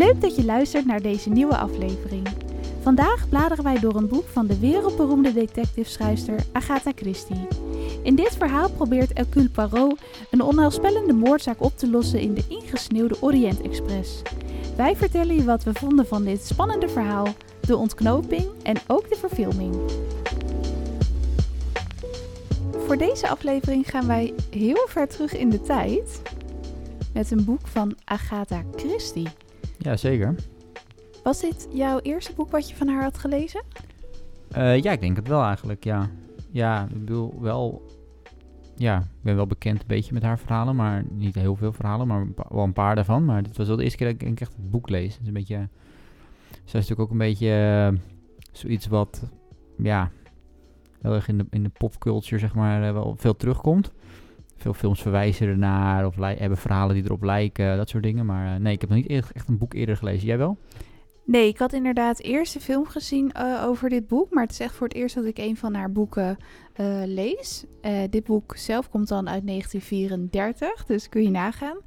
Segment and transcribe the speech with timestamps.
[0.00, 2.28] Leuk dat je luistert naar deze nieuwe aflevering.
[2.82, 7.46] Vandaag bladeren wij door een boek van de wereldberoemde detective-schrijfster Agatha Christie.
[8.02, 10.00] In dit verhaal probeert Hercule Poirot
[10.30, 14.22] een onheilspellende moordzaak op te lossen in de ingesneeuwde Orient Express.
[14.76, 17.26] Wij vertellen je wat we vonden van dit spannende verhaal,
[17.60, 19.74] de ontknoping en ook de verfilming.
[22.86, 26.22] Voor deze aflevering gaan wij heel ver terug in de tijd
[27.12, 29.28] met een boek van Agatha Christie.
[29.80, 30.34] Ja, zeker.
[31.22, 33.62] Was dit jouw eerste boek wat je van haar had gelezen?
[34.50, 36.10] Eh, ja, ik denk het wel eigenlijk, ja.
[36.50, 37.82] Ja, ik bedoel wel...
[38.76, 42.06] Ja, ik ben wel bekend een beetje met haar verhalen, maar niet heel veel verhalen,
[42.06, 43.24] maar wel een paar daarvan.
[43.24, 45.12] Maar dit was wel de eerste keer dat ik echt het boek lees.
[45.12, 45.68] Het is een beetje...
[46.50, 47.50] Zij is natuurlijk ook een beetje
[47.92, 47.98] eh,
[48.52, 49.22] zoiets wat,
[49.76, 50.10] ja,
[51.00, 53.92] heel erg in de, in de popculture, zeg maar, eh, wel veel terugkomt.
[54.60, 58.26] Veel films verwijzen ernaar of hebben verhalen die erop lijken, dat soort dingen.
[58.26, 60.26] Maar eh, nee, ik heb nog niet echt een boek eerder gelezen.
[60.26, 60.58] Jij wel?
[61.24, 64.30] Nee, ik had inderdaad eerst de film gezien eh, over dit boek.
[64.30, 66.36] Maar het is echt voor het eerst dat ik een van haar boeken
[66.72, 67.64] eh, lees.
[68.10, 71.78] Dit boek zelf komt dan uit 1934, dus kun je nagaan.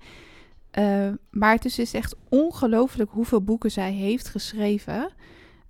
[1.29, 5.11] Maar het is dus echt ongelooflijk hoeveel boeken zij heeft geschreven.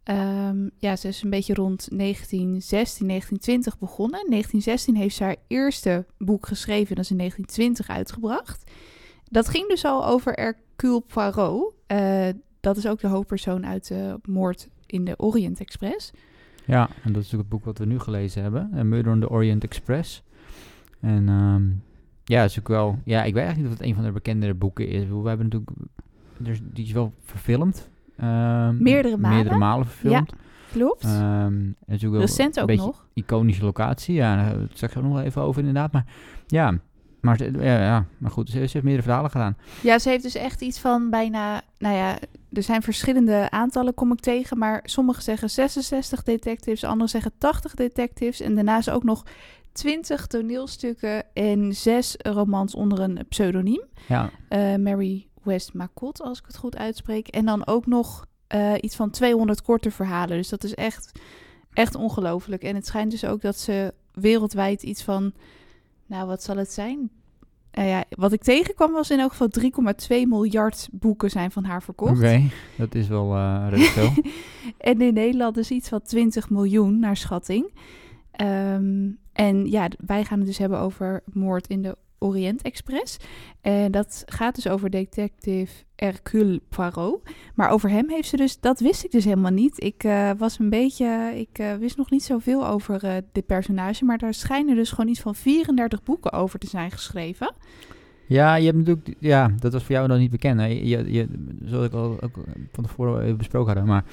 [0.03, 4.23] Ehm, ja, ze is een beetje rond 1916, 1920 begonnen.
[4.23, 6.95] In 1916 heeft ze haar eerste boek geschreven.
[6.95, 8.71] Dat is in 1920 uitgebracht.
[9.29, 11.73] Dat ging dus al over Hercule Poirot.
[11.87, 16.11] Eh, dat is ook de hoofdpersoon uit de moord in de Orient Express.
[16.65, 18.71] Ja, en dat is natuurlijk het boek wat we nu gelezen hebben.
[18.75, 20.23] A Murder on the Orient Express.
[20.99, 21.63] En ehm,
[22.23, 22.99] ja, is ook wel...
[23.03, 25.07] Ja, ik weet eigenlijk niet of het een van de bekendere boeken is.
[25.07, 25.71] We hebben natuurlijk...
[26.75, 27.89] Die is wel verfilmd.
[28.17, 29.35] Ehm, Meerdere malen.
[29.35, 30.33] Meerdere malen verfilmd.
[30.71, 31.03] Klopt.
[31.03, 31.61] Ehm,
[32.05, 33.05] ook Recent een ook nog.
[33.13, 34.15] iconische locatie.
[34.15, 35.91] Ja, daar straks ook nog wel even over inderdaad.
[35.91, 36.05] Maar
[36.47, 36.77] ja,
[37.21, 39.57] maar, ja, ja, maar goed, ze, ze heeft meerdere verhalen gedaan.
[39.81, 41.61] Ja, ze heeft dus echt iets van bijna...
[41.77, 42.17] Nou ja,
[42.51, 44.57] er zijn verschillende aantallen kom ik tegen.
[44.57, 48.41] Maar sommigen zeggen 66 detectives, anderen zeggen 80 detectives.
[48.41, 49.23] En daarnaast ook nog
[49.71, 53.81] 20 toneelstukken en zes romans onder een pseudoniem.
[54.07, 57.27] Ja, Eh, Mary West Macott, als ik het goed uitspreek.
[57.27, 60.37] En dan ook nog eh, iets van 200 korte verhalen.
[60.37, 61.11] Dus dat is echt,
[61.73, 62.63] echt ongelooflijk.
[62.63, 65.33] En het schijnt dus ook dat ze wereldwijd iets van...
[66.05, 67.09] Nou, wat zal het zijn?
[67.71, 71.83] Eh, ja, wat ik tegenkwam was in elk geval 3,2 miljard boeken zijn van haar
[71.83, 72.17] verkocht.
[72.17, 72.49] oké.
[72.77, 73.29] Dat is wel
[73.71, 74.11] veel.
[74.77, 77.73] En in Nederland dus iets van 20 miljoen naar schatting.
[78.31, 83.17] Ehm, en ja, wij gaan het dus hebben over moord in de Orient Express.
[83.61, 87.21] En dat gaat dus over detective Hercule Poirot.
[87.55, 89.83] Maar over hem heeft ze dus, dat wist ik dus helemaal niet.
[89.83, 94.05] Ik eh, was een beetje, ik eh, wist nog niet zoveel over eh, dit personage.
[94.05, 97.53] Maar daar schijnen dus gewoon iets van 34 boeken over te zijn geschreven.
[98.27, 100.59] Ja, je hebt natuurlijk, ja, dat was voor jou dan niet bekend.
[100.59, 100.65] Hè?
[100.65, 101.27] Je, je,
[101.63, 102.35] zoals ik al ook
[102.71, 103.85] van tevoren besproken hadden.
[103.93, 104.03] Maar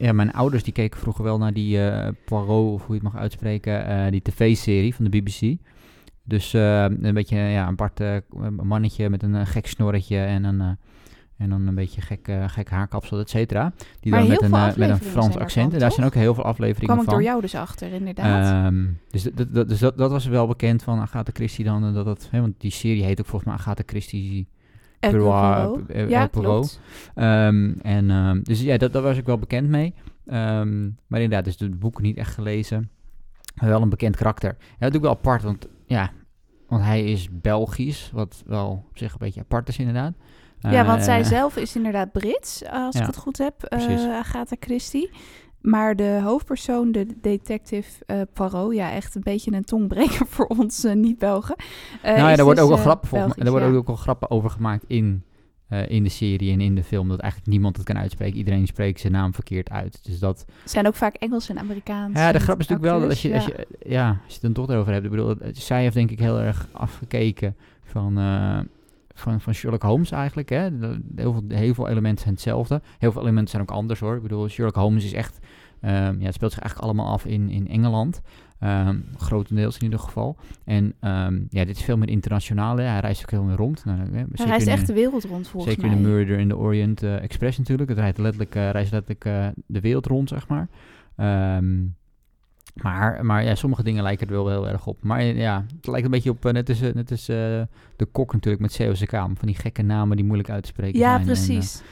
[0.00, 3.12] ja, mijn ouders die keken vroeger wel naar die eh Poirot, of hoe je het
[3.12, 5.56] mag uitspreken, eh, die tv-serie van de BBC.
[6.30, 8.16] Dus eh, een beetje ja, een apart eh,
[8.62, 10.76] mannetje met een eh, gek snorretje en een,
[11.36, 13.72] en dan een beetje gek, gek haarkapsel, et cetera.
[14.00, 15.72] Die Maar dan met een, met een Frans accent.
[15.72, 17.14] En daar zijn ook heel veel afleveringen kwam ik van.
[17.14, 18.66] door jou dus achter, inderdaad.
[18.66, 21.94] Ehm, dus dat, dat, dus dat, dat was wel bekend van Agatha Christie dan.
[21.94, 24.48] Dat dat, hè, want die serie heet ook volgens mij Agatha Christie
[25.00, 26.80] eh, Ja, klopt.
[27.14, 29.94] Ehm, en, ehm, dus ja, dat, daar was ik wel bekend mee.
[31.06, 32.90] Maar inderdaad, dus de boeken niet echt gelezen.
[33.54, 34.56] Wel een bekend karakter.
[34.58, 36.10] Ja, dat doe ik wel apart, want ja,
[36.70, 40.12] want hij is Belgisch, wat wel op zich een beetje apart is inderdaad.
[40.58, 44.18] Ja, want zij Eh, zelf is inderdaad Brits, als ik het goed heb, eh.
[44.18, 45.10] Agatha Christie.
[45.60, 50.86] Maar de hoofdpersoon, de detective eh Poirot, ja, echt een beetje een tongbreker voor ons
[50.94, 51.56] niet-Belgen.
[52.02, 53.78] Eh, nou ja, daar wordt dus, ook wel volgens worden ja.
[53.78, 55.24] ook wel grappen over gemaakt in,
[55.70, 57.08] eh, in de serie en in de film.
[57.08, 58.38] Dat eigenlijk niemand het kan uitspreken.
[58.38, 59.98] Iedereen spreekt zijn naam verkeerd uit.
[60.02, 62.18] Dus dat, zijn ook vaak Engels en Amerikaans.
[62.18, 64.42] Ja, de grap is natuurlijk wel dat als je, als je, ja, als je het
[64.42, 65.04] dan toch erover hebt.
[65.04, 68.58] Ik bedoel, zij heeft denk ik heel erg afgekeken van, eh,
[69.14, 70.48] van, van Sherlock Holmes eigenlijk.
[70.48, 70.68] Hè?
[71.16, 72.80] Heel, veel, heel veel elementen zijn hetzelfde.
[72.98, 74.16] Heel veel elementen zijn ook anders hoor.
[74.16, 75.38] Ik bedoel, Sherlock Holmes is echt,
[75.80, 78.20] ehm, ja, het speelt zich eigenlijk allemaal af in, in Engeland.
[78.60, 80.36] Ehm, grotendeels in ieder geval.
[80.64, 82.76] En ehm, ja, dit is veel meer internationaal.
[82.76, 82.82] Hè?
[82.82, 83.84] Hij reist ook heel meer rond.
[83.84, 85.98] Nou, hè, Hij zeker reist echt de wereld rond volgens Zeker mij.
[85.98, 87.88] in de Murder in the Orient eh, Express natuurlijk.
[87.88, 90.68] Het rijdt letterlijk, eh, reist letterlijk eh, de wereld rond, zeg maar.
[91.16, 91.82] Ehm,
[92.74, 95.02] maar, maar ja, sommige dingen lijken er wel heel erg op.
[95.02, 98.76] Maar ja, het lijkt een beetje op, net als, net als de kok natuurlijk met
[98.76, 99.10] COCK.
[99.10, 101.20] Van die gekke namen die moeilijk uit te spreken Ja, zijn.
[101.20, 101.82] En, precies.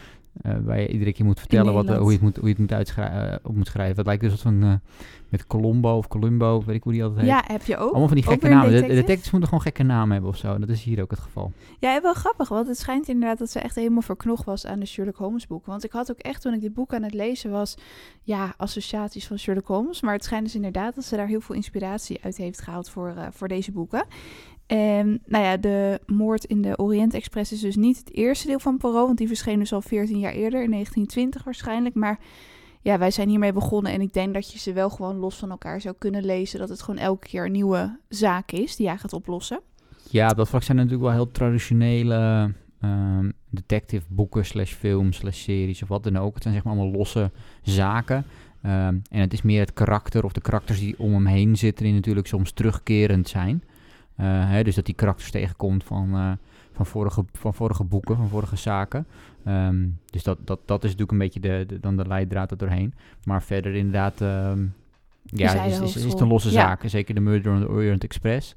[0.43, 2.51] Eh, waar je iedere keer moet vertellen wat, eh, hoe, je het moet, hoe je
[2.51, 3.97] het moet, uitschrijven, eh, op moet schrijven.
[3.97, 4.81] Het lijkt dus wat van
[5.29, 7.31] met Colombo of Columbo, weet ik hoe die altijd heet.
[7.31, 7.91] Ja, heb je ook.
[7.91, 8.65] Allemaal van die gekke namen.
[8.65, 9.01] De, de detective?
[9.01, 10.59] detectives moeten gewoon gekke namen hebben of zo.
[10.59, 11.53] Dat is hier ook het geval.
[11.79, 14.87] Ja, wel grappig, want het schijnt inderdaad dat ze echt helemaal verknocht was aan de
[14.87, 15.71] Sherlock Holmes boeken.
[15.71, 17.77] Want ik had ook echt, toen ik dit boek aan het lezen was,
[18.23, 20.01] ja, associaties van Sherlock Holmes.
[20.01, 23.15] Maar het schijnt dus inderdaad dat ze daar heel veel inspiratie uit heeft gehaald voor,
[23.31, 24.05] voor deze boeken.
[24.69, 28.59] En nou ja, de moord in de Orient Express is dus niet het eerste deel
[28.59, 31.95] van Poirot, want die verscheen dus al 14 jaar eerder, in 1920 waarschijnlijk.
[31.95, 32.19] Maar
[32.83, 35.51] ja, wij zijn hiermee begonnen en ik denk dat je ze wel gewoon los van
[35.51, 36.59] elkaar zou kunnen lezen.
[36.59, 39.61] Dat het gewoon elke keer een nieuwe zaak is die jij gaat oplossen.
[40.11, 45.83] Ja, dat vlak zijn natuurlijk wel heel traditionele ehm, detective boeken slash films slash series
[45.83, 46.35] of wat dan ook.
[46.35, 47.31] Het zijn zeg maar allemaal losse
[47.63, 48.25] zaken.
[48.63, 51.85] Ehm, en het is meer het karakter of de karakters die om hem heen zitten
[51.85, 53.63] die natuurlijk soms terugkerend zijn.
[54.19, 56.31] Eh, hè, dus dat die karakters tegenkomt van, eh,
[56.73, 59.07] van, vorige, van vorige boeken, van vorige zaken.
[59.45, 62.57] Ehm, dus dat, dat, dat is natuurlijk een beetje de, de- dan de leidraad er
[62.57, 62.95] doorheen.
[63.25, 64.65] Maar verder inderdaad, ehm,
[65.23, 66.55] ja, is, is, is het een losse Ja.
[66.55, 66.83] zaak.
[66.87, 68.55] Zeker de Murder on the Orient Express.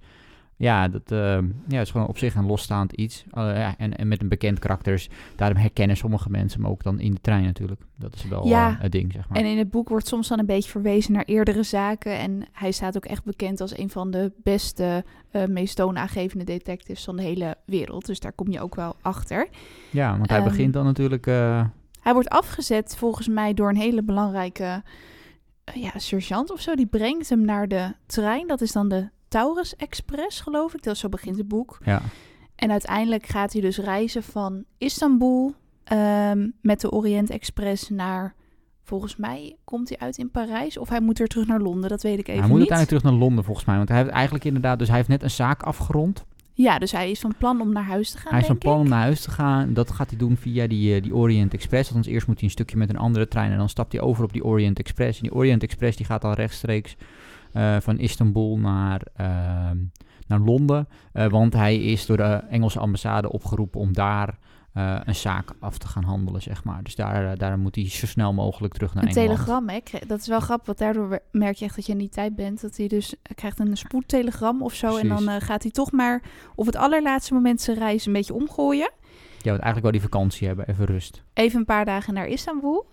[0.61, 3.23] Ja, dat ehm, ja, is gewoon op zich een losstaand iets.
[3.31, 4.93] Eh, ja, en, en met een bekend karakter.
[4.93, 7.81] dus Daarom herkennen sommige mensen hem ook dan in de trein natuurlijk.
[7.95, 8.69] Dat is wel Ja.
[8.69, 9.37] eh, het ding, zeg maar.
[9.37, 12.19] En in het boek wordt soms dan een beetje verwezen naar eerdere zaken.
[12.19, 17.03] En hij staat ook echt bekend als een van de beste, eh meest toonaangevende detectives
[17.03, 18.05] van de hele wereld.
[18.05, 19.47] Dus daar kom je ook wel achter.
[19.89, 21.25] ja, want hij ehm, begint dan natuurlijk...
[22.01, 24.83] Hij wordt afgezet volgens mij door een hele belangrijke
[25.73, 26.75] ja, sergeant of zo.
[26.75, 28.47] Die brengt hem naar de trein.
[28.47, 30.83] Dat is dan de Taurus Express, geloof ik.
[30.83, 31.77] Dat zo begint het boek.
[31.85, 32.01] ja,
[32.55, 38.35] En uiteindelijk gaat hij dus reizen van Istanbul ehm, met de Orient Express naar.
[38.83, 41.89] Volgens mij komt hij uit in Parijs of hij moet weer terug naar Londen.
[41.89, 42.69] Dat weet ik even hij moet niet.
[42.69, 43.77] uiteindelijk terug naar Londen volgens mij.
[43.77, 44.79] Want hij heeft eigenlijk inderdaad...
[44.79, 46.25] Dus hij heeft net een zaak afgerond.
[46.53, 48.31] Ja, dus hij is van plan om naar huis te gaan.
[48.31, 49.73] Hij is van plan om naar huis te gaan.
[49.73, 51.87] Dat gaat hij doen via die, eh, die Orient Express.
[51.89, 53.51] Althans, eerst moet hij een stukje met een andere trein.
[53.51, 55.17] En dan stapt hij over op die Orient Express.
[55.19, 56.95] En die Orient Express die gaat dan rechtstreeks
[57.53, 59.77] eh, van Istanbul naar, ehm,
[60.27, 60.87] naar Londen.
[61.13, 64.37] Eh, want hij is door de Engelse ambassade opgeroepen om daar
[64.73, 66.83] eh, een zaak af te gaan handelen, zeg maar.
[66.83, 69.29] Dus daar, daar moet hij zo snel mogelijk terug naar Een Engeland.
[69.29, 69.79] telegram, hè?
[70.07, 72.61] Dat is wel grappig, want daardoor merk je echt dat je in die tijd bent.
[72.61, 74.97] Dat hij dus hij krijgt een spoedtelegram of zo.
[74.97, 76.21] En dan gaat hij toch maar
[76.55, 78.91] op het allerlaatste moment zijn reis een beetje omgooien.
[79.41, 81.23] Ja, want eigenlijk wel die vakantie hebben, even rust.
[81.33, 82.85] Even een paar dagen naar Istanbul.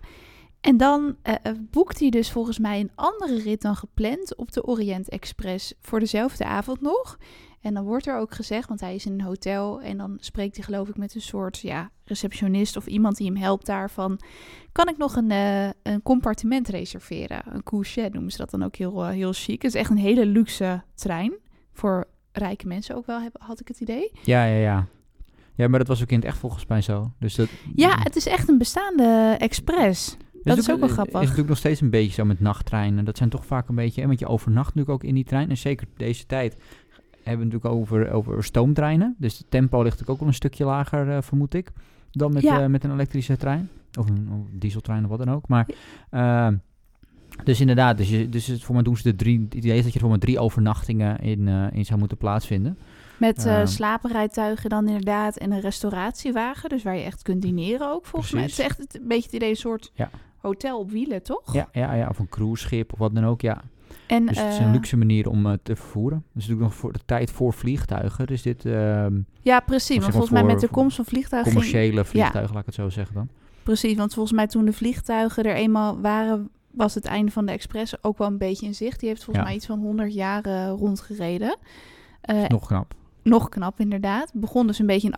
[0.61, 4.53] En dan eh, eh, boekt hij dus volgens mij een andere rit dan gepland op
[4.53, 7.19] de Orient Express voor dezelfde avond nog.
[7.61, 10.57] En dan wordt er ook gezegd, want hij is in een hotel en dan spreekt
[10.57, 14.21] hij geloof ik met een soort ja, receptionist of iemand die hem helpt daarvan.
[14.73, 17.43] Kan ik nog een, eh, een compartiment reserveren?
[17.55, 19.63] Een couche noemen ze dat dan ook heel, heel chic.
[19.63, 21.33] Het is echt een hele luxe trein.
[21.73, 24.11] Voor rijke mensen ook wel, heb- had ik het idee.
[24.23, 24.87] Ja, ja, ja.
[25.55, 27.13] Ja, maar dat was ook in het echt volgens mij zo.
[27.19, 30.17] Dus dat, Ja, het is echt een bestaande express.
[30.49, 31.15] Dat is ook wel Het grappig.
[31.15, 33.05] is natuurlijk nog steeds een beetje zo met nachttreinen.
[33.05, 34.07] Dat zijn toch vaak een beetje...
[34.07, 35.51] Want je overnacht natuurlijk ook in die trein.
[35.51, 36.53] En zeker deze tijd
[37.23, 39.15] hebben we het natuurlijk over, over stoomtreinen.
[39.19, 41.71] Dus het tempo ligt natuurlijk ook wel een stukje lager, eh, vermoed ik.
[42.11, 42.61] Dan met, Ja.
[42.63, 43.69] eh, met een elektrische trein.
[43.99, 45.49] Of een, of een dieseltrein of wat dan ook.
[45.49, 45.69] Maar...
[46.11, 46.57] ehm,
[47.45, 49.41] dus inderdaad, dus, je, dus het, voor mij doen ze de drie...
[49.45, 52.79] Het idee is dat je voor maar drie overnachtingen in, eh, in zou moeten plaatsvinden.
[53.17, 56.69] Met slapenrijtuigen dan inderdaad en een restauratiewagen.
[56.69, 58.43] Dus waar je echt kunt dineren ook volgens mij.
[58.43, 60.11] Het is echt het- een beetje het idee, een soort Ja.
[60.41, 61.53] Hotel op wielen, toch?
[61.53, 63.63] Ja, ja, ja, of een cruiseschip of wat dan ook, ja.
[64.07, 66.19] En, Dus het is eh, een luxe manier om eh, te vervoeren.
[66.33, 68.27] Dus natuurlijk nog voor de tijd voor vliegtuigen.
[68.27, 69.99] Dus dit ehm, Ja, precies.
[69.99, 71.53] Want volgens mij met de komst van vliegtuigen...
[71.53, 73.29] commerciële vliegtuigen, laat ik het zo zeggen dan.
[73.63, 76.51] Precies, want volgens mij toen de vliegtuigen er eenmaal waren...
[76.71, 79.01] was het einde van de Express ook wel een beetje in zicht.
[79.01, 79.51] Die heeft volgens Ja.
[79.51, 81.57] mij iets van 100 jaar eh, rondgereden.
[82.21, 82.95] Eh, Nog knap.
[83.23, 84.31] nog knap, inderdaad.
[84.35, 85.15] Begon dus een beetje in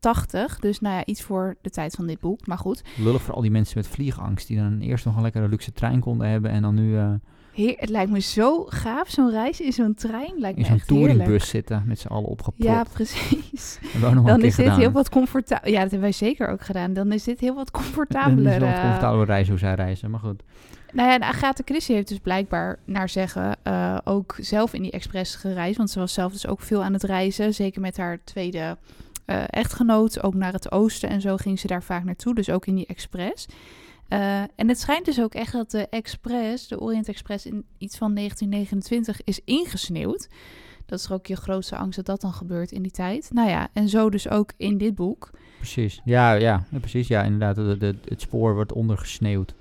[0.00, 0.58] 1880.
[0.60, 2.46] Dus nou ja, iets voor de tijd van dit boek.
[2.46, 4.46] Maar goed, Lullig voor al die mensen met vliegangst.
[4.46, 6.50] Die dan eerst nog een lekkere luxe trein konden hebben.
[6.50, 7.12] En dan nu eh,
[7.52, 10.32] heer, het lijkt me zo gaaf, zo'n reis in zo'n trein.
[10.38, 11.82] Lijkt in me zo'n touringbus zitten.
[11.86, 12.62] Met z'n allen opgepropt.
[12.62, 13.78] Ja, precies.
[14.00, 14.78] Dan is dit gedaan.
[14.78, 15.70] heel wat comfortabel.
[15.70, 16.92] Ja, dat hebben wij zeker ook gedaan.
[16.92, 18.52] Dan is dit heel wat Dan is comfortabeler.
[18.52, 18.80] het wel een eh.
[18.82, 20.10] comfortabele reis hoe zij reizen.
[20.10, 20.42] Maar goed.
[20.92, 24.90] Nou ja, en Agatha Christie heeft dus blijkbaar naar zeggen eh, ook zelf in die
[24.90, 25.76] express gereisd.
[25.76, 27.54] Want ze was zelf dus ook veel aan het reizen.
[27.54, 28.76] Zeker met haar tweede
[29.30, 30.22] eh, echtgenoot.
[30.22, 32.34] Ook naar het oosten en zo ging ze daar vaak naartoe.
[32.34, 33.46] Dus ook in die express.
[34.08, 37.96] Eh, en het schijnt dus ook echt dat de express, de Orient Express, in iets
[37.98, 40.28] van 1929 is ingesneeuwd.
[40.86, 43.30] Dat is ook je grootste angst dat dat dan gebeurt in die tijd.
[43.32, 45.30] Nou ja, en zo dus ook in dit boek.
[45.56, 46.00] Precies.
[46.04, 47.08] Ja, ja, precies.
[47.08, 47.56] Ja, inderdaad.
[47.56, 49.54] De, de- het spoor wordt ondergesneeuwd.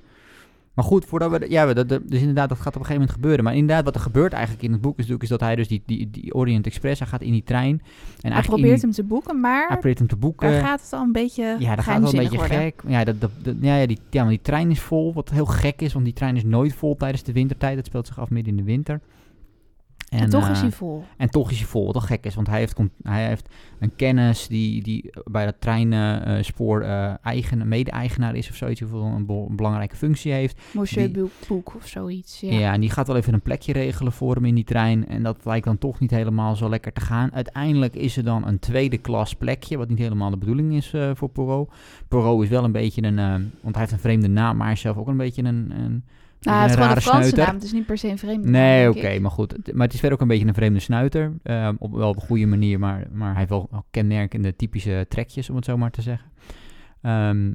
[0.80, 1.46] Maar goed, voordat we...
[1.50, 3.44] Ja, dat, dus inderdaad, dat gaat op een gegeven moment gebeuren.
[3.44, 5.24] Maar inderdaad, wat er gebeurt eigenlijk in het boek is natuurlijk...
[5.24, 7.72] is dat hij dus die, die, die Orient Express, hij gaat in die trein.
[7.72, 7.82] En
[8.22, 10.52] Hij eigenlijk probeert hem te boeken, maar hij probeert hem te boeken.
[10.52, 12.58] daar gaat het al een beetje ja, dat gaat wel een beetje worden.
[12.58, 12.82] gek.
[12.88, 15.46] Ja, dat, dat, dat- ja, ja, die, ja, want die trein is vol, wat heel
[15.46, 15.94] gek is.
[15.94, 17.78] Want die trein is nooit vol tijdens de wintertijd.
[17.78, 19.00] Het speelt zich af midden in de winter.
[20.10, 21.04] En, toch is eh, hij vol.
[21.18, 23.50] En toch is hij vol, wat wel gek is, want hij heeft, hij heeft
[23.80, 26.82] een kennis die, die bij dat treinspoor
[27.22, 30.62] eigen, mede-eigenaar is of zoiets, of een, be- een belangrijke functie heeft.
[30.72, 32.40] Monsieur Boek of zoiets.
[32.40, 32.52] Ja.
[32.52, 32.74] Ja.
[32.74, 35.08] en die gaat wel even een plekje regelen voor hem in die trein.
[35.08, 37.34] En dat lijkt dan toch niet helemaal zo lekker te gaan.
[37.34, 41.12] Uiteindelijk is er dan een tweede klas plekje, wat niet helemaal de bedoeling is eh,
[41.14, 41.72] voor Poirot.
[42.08, 43.16] Poirot is wel een beetje een,
[43.62, 45.72] want hij heeft een vreemde naam, maar hij is zelf ook een beetje een...
[45.76, 46.04] een
[46.42, 48.50] Nou, het is een gewoon een Franse naam, het is niet per se een vreemde
[48.50, 49.74] Nee, oké, maar goed.
[49.74, 51.34] Maar het is verder ook een beetje een vreemde snuiter.
[51.44, 55.50] eh, op wel op een goede manier, maar, maar hij heeft wel kenmerkende typische trekjes,
[55.50, 56.32] om het zo maar te zeggen.
[57.02, 57.52] Ehm,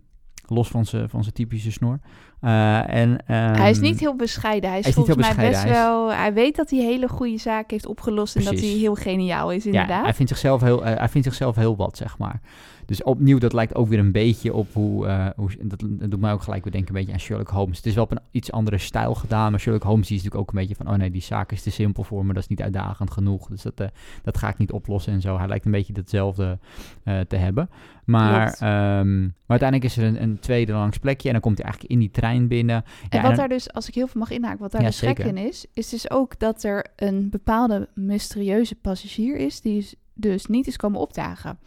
[0.46, 1.98] los van zijn van zijn typische snor.
[2.44, 4.70] Eh, en, hij is ehm, niet heel bescheiden.
[4.70, 6.12] Hij is, hij is niet volgens mij best hij is- wel...
[6.12, 9.64] Hij weet dat hij hele goede zaken heeft opgelost en dat hij heel geniaal is,
[9.64, 10.04] Ja, inderdaad.
[10.04, 12.40] hij vindt, zichzelf heel, eh, hij vindt zichzelf heel wat, zeg maar.
[12.86, 15.06] Dus opnieuw, dat lijkt ook weer een beetje op hoe...
[15.06, 17.76] eh, hoe dat, dat doet mij ook gelijk weer denken een beetje aan Sherlock Holmes.
[17.76, 20.50] Het is wel op een iets andere stijl gedaan, maar Sherlock Holmes die is natuurlijk
[20.50, 20.92] ook een beetje van...
[20.92, 23.48] oh nee, die zaak is te simpel voor me, dat is niet uitdagend genoeg.
[23.48, 23.82] Dus dat,
[24.22, 25.38] dat ga ik niet oplossen en zo.
[25.38, 26.58] Hij lijkt een beetje hetzelfde
[27.04, 27.70] eh, te hebben.
[28.04, 31.64] Maar, ehm, maar uiteindelijk is er een, een tweede langs plekje en dan komt hij
[31.64, 32.84] eigenlijk in die trein binnen.
[33.08, 35.18] En wat daar dus, als ik heel veel mag inhaken, wat daar Ja, dus gek
[35.18, 40.46] in is, is dus ook dat er een bepaalde mysterieuze passagier is die is dus
[40.46, 41.58] niet is komen opdagen.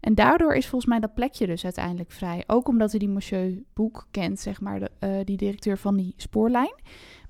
[0.00, 2.44] En daardoor is volgens mij dat plekje dus uiteindelijk vrij.
[2.46, 6.14] Ook omdat hij die monsieur Boek kent, zeg maar, de, eh, die directeur van die
[6.16, 6.74] spoorlijn.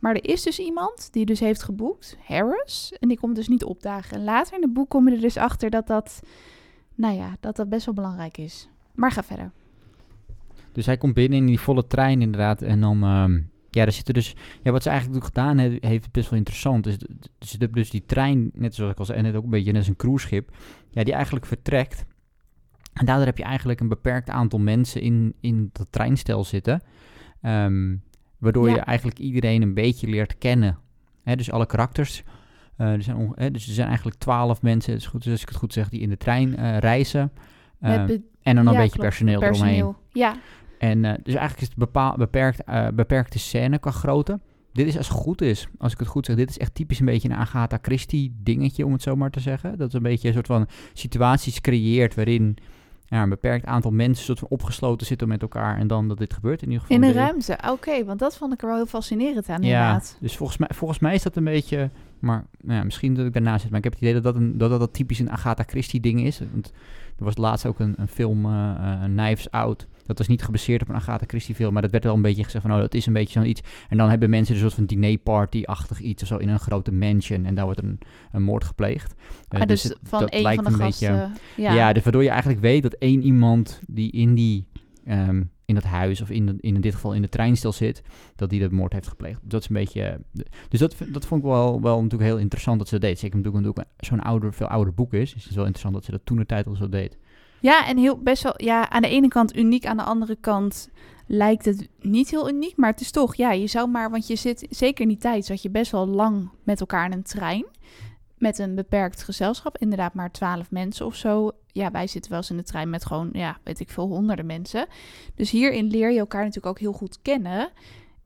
[0.00, 3.64] Maar er is dus iemand die dus heeft geboekt, Harris, en die komt dus niet
[3.64, 4.16] opdagen.
[4.16, 6.20] En later in het boek komen er dus achter dat dat,
[6.94, 8.68] nou ja, dat dat best wel belangrijk is.
[8.94, 9.50] Maar ga verder.
[10.72, 12.62] Dus hij komt binnen in die volle trein inderdaad.
[12.62, 13.32] En dan, ehm,
[13.70, 14.34] ja, daar zitten dus...
[14.62, 16.84] Ja, wat ze eigenlijk gedaan he- heeft, best wel interessant.
[16.84, 16.98] Dus,
[17.58, 19.88] de- dus die trein, net zoals ik al zei, net ook een beetje net als
[19.88, 20.56] een cruiseschip.
[20.90, 22.04] Ja, die eigenlijk vertrekt.
[22.92, 26.82] En daardoor heb je eigenlijk een beperkt aantal mensen in, in dat treinstel zitten.
[27.40, 27.96] Ehm,
[28.38, 28.74] waardoor Ja.
[28.74, 30.78] je eigenlijk iedereen een beetje leert kennen.
[31.24, 32.22] Dus alle karakters.
[32.76, 35.72] Eh, er zijn dus er zijn eigenlijk twaalf mensen, is goed, als ik het goed
[35.72, 37.32] zeg, die in de trein eh, reizen.
[37.80, 39.94] Ehm, en dan een beetje klopt, personeel, eromheen.
[40.12, 40.36] Ja,
[40.78, 44.40] En eh, dus eigenlijk is het bepaal, beperkt, eh, beperkte scène qua grootte.
[44.72, 47.00] Dit is als het goed is, als ik het goed zeg, dit is echt typisch
[47.00, 49.78] een beetje een Agatha Christie dingetje, om het zo maar te zeggen.
[49.78, 52.56] Dat is een beetje een soort van situaties creëert waarin
[53.06, 56.34] ja, een beperkt aantal mensen soort van opgesloten zitten met elkaar en dan dat dit
[56.34, 56.96] gebeurt in ieder geval.
[56.96, 60.16] In een ruimte, oké, want dat vond ik er wel heel fascinerend aan, Ja, inderdaad.
[60.20, 63.32] dus volgens mij, volgens mij is dat een beetje, maar nou ja, misschien dat ik
[63.32, 65.30] daarnaast zit, maar ik heb het idee dat dat, een, dat, dat, dat typisch een
[65.30, 66.40] Agatha Christie ding is.
[66.52, 66.72] Want
[67.18, 69.86] er was laatst ook een, een film, eh, Knives Out.
[70.16, 72.44] Dat was niet gebaseerd op een Agatha Christie film, maar dat werd wel een beetje
[72.44, 73.60] gezegd van, oh, dat is een beetje zoiets.
[73.88, 77.44] En dan hebben mensen een soort van dinerparty-achtig iets of zo in een grote mansion
[77.44, 77.98] en daar wordt een,
[78.32, 79.14] een moord gepleegd.
[79.48, 81.12] Ah, dus het- van dat lijkt van de een gasten.
[81.12, 81.74] beetje- ja.
[81.74, 81.92] ja.
[81.92, 84.66] dus waardoor je eigenlijk weet dat één iemand die in die
[85.04, 88.02] ehm, in dat huis of in, de- in dit geval in de treinstel zit,
[88.36, 89.40] dat die de moord heeft gepleegd.
[89.42, 90.02] Dat is een beetje.
[90.02, 90.14] eh,
[90.68, 93.18] Dus dat, dat vond ik wel, wel natuurlijk heel interessant dat ze dat deed.
[93.18, 95.32] Zeker omdat het zo'n ouder, veel ouder boek is.
[95.32, 97.18] Dus het is wel interessant dat ze dat toen de tijd al zo deed.
[97.60, 100.88] Ja, en heel best wel, ja, aan de ene kant uniek, aan de andere kant
[101.26, 104.36] lijkt het niet heel uniek, maar het is toch, ja, je zou maar, want je
[104.36, 107.66] zit, zeker in die tijd zat je best wel lang met elkaar in een trein,
[108.38, 111.50] met een beperkt gezelschap, inderdaad maar twaalf mensen of zo.
[111.72, 114.46] Ja, wij zitten wel eens in de trein met gewoon, ja, weet ik veel, honderden
[114.46, 114.86] mensen.
[115.34, 117.70] Dus hierin leer je elkaar natuurlijk ook heel goed kennen.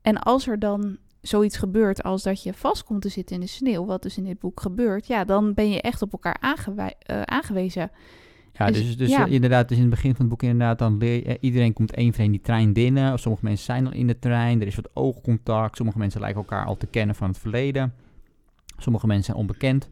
[0.01, 3.47] En als er dan zoiets gebeurt als dat je vast komt te zitten in de
[3.47, 6.57] sneeuw, wat dus in dit boek gebeurt, ja, dan ben je echt op elkaar
[6.99, 7.91] eh, aangewezen.
[8.57, 9.25] Ja, Dus, dus, dus ja.
[9.25, 11.73] eh, inderdaad, dus in het begin van het boek inderdaad, dan leer je, eh, iedereen
[11.73, 13.13] komt één voor één die trein binnen.
[13.13, 15.75] Of sommige mensen zijn al in de trein, er is wat oogcontact.
[15.75, 17.93] Sommige mensen lijken elkaar al te kennen van het verleden.
[18.77, 19.89] Sommige mensen zijn onbekend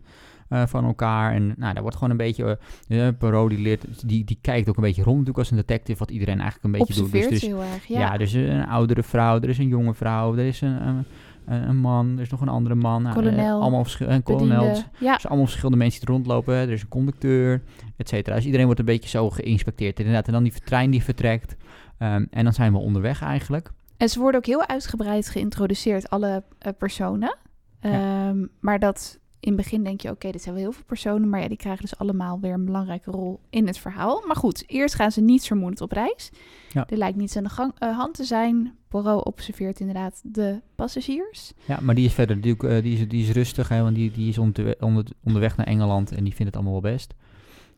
[0.50, 1.34] eh, van elkaar.
[1.34, 5.03] En nou, daar wordt gewoon een beetje, die, leert, die, die kijkt ook een beetje
[5.03, 7.12] rond natuurlijk als een detective, wat iedereen eigenlijk een beetje doet.
[7.29, 8.00] Dus heel erg, ja.
[8.00, 8.13] ja.
[8.13, 11.05] er is een oudere vrouw, er is een jonge vrouw, er is een, een,
[11.45, 13.01] een een man, er is nog een andere man.
[13.01, 13.85] Nou, eh, Kolonel, allemaal.
[14.23, 14.83] Bediende.
[15.00, 16.53] Ja, zijn allemaal verschillende mensen die rondlopen.
[16.53, 17.62] Er is een conducteur,
[17.97, 18.35] et cetera.
[18.35, 20.00] Dus iedereen wordt een beetje zo geïnspecteerd.
[20.00, 21.55] Inderdaad, en dan die trein die vertrekt.
[21.97, 23.71] Ehm, en dan zijn we onderweg eigenlijk.
[23.97, 27.38] en ze worden ook heel uitgebreid geïntroduceerd, alle eh, personen.
[27.81, 27.91] Ja.
[27.91, 31.29] Ehm, maar dat in het begin denk je, oké, dit zijn wel heel veel personen,
[31.29, 34.23] maar ja, die krijgen dus allemaal weer een belangrijke rol in het verhaal.
[34.27, 36.31] Maar goed, eerst gaan ze niet vermoedend op reis.
[36.74, 36.88] Ja.
[36.89, 38.75] Er lijkt niets aan de gang, eh, hand te zijn.
[38.88, 41.53] Poirot observeert inderdaad de passagiers.
[41.65, 43.68] Ja, maar die is verder natuurlijk, eh, die, is, die is rustig.
[43.70, 46.82] Hè, want die, die is onderwe- onder, onderweg naar Engeland en die vindt het allemaal
[46.82, 47.13] wel best.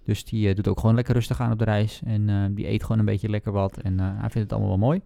[0.05, 2.01] Dus die eh, doet ook gewoon lekker rustig aan op de reis.
[2.05, 3.77] En die eet gewoon een beetje lekker wat.
[3.77, 5.01] En hij vindt het allemaal wel mooi.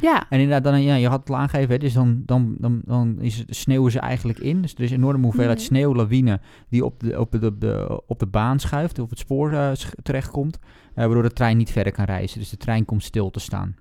[0.00, 2.80] Ja, En inderdaad, dan, ja, je had het al aangegeven, hè, dus dan, dan, dan,
[2.84, 4.62] dan is het, sneeuwen ze eigenlijk in.
[4.62, 5.66] Dus er is een enorme hoeveelheid Mhm.
[5.66, 9.52] sneeuwlawine die op de, op, de, op, de, op de baan schuift, op het spoor
[9.76, 10.58] sch- terechtkomt,
[10.94, 12.38] waardoor de trein niet verder kan reizen.
[12.38, 13.76] Dus de trein komt stil te staan.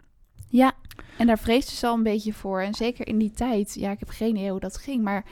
[0.48, 0.74] ja.
[1.18, 2.62] En daar vreesden ze al een beetje voor.
[2.62, 5.24] En zeker in die tijd, ja, ik heb geen idee hoe dat ging, maar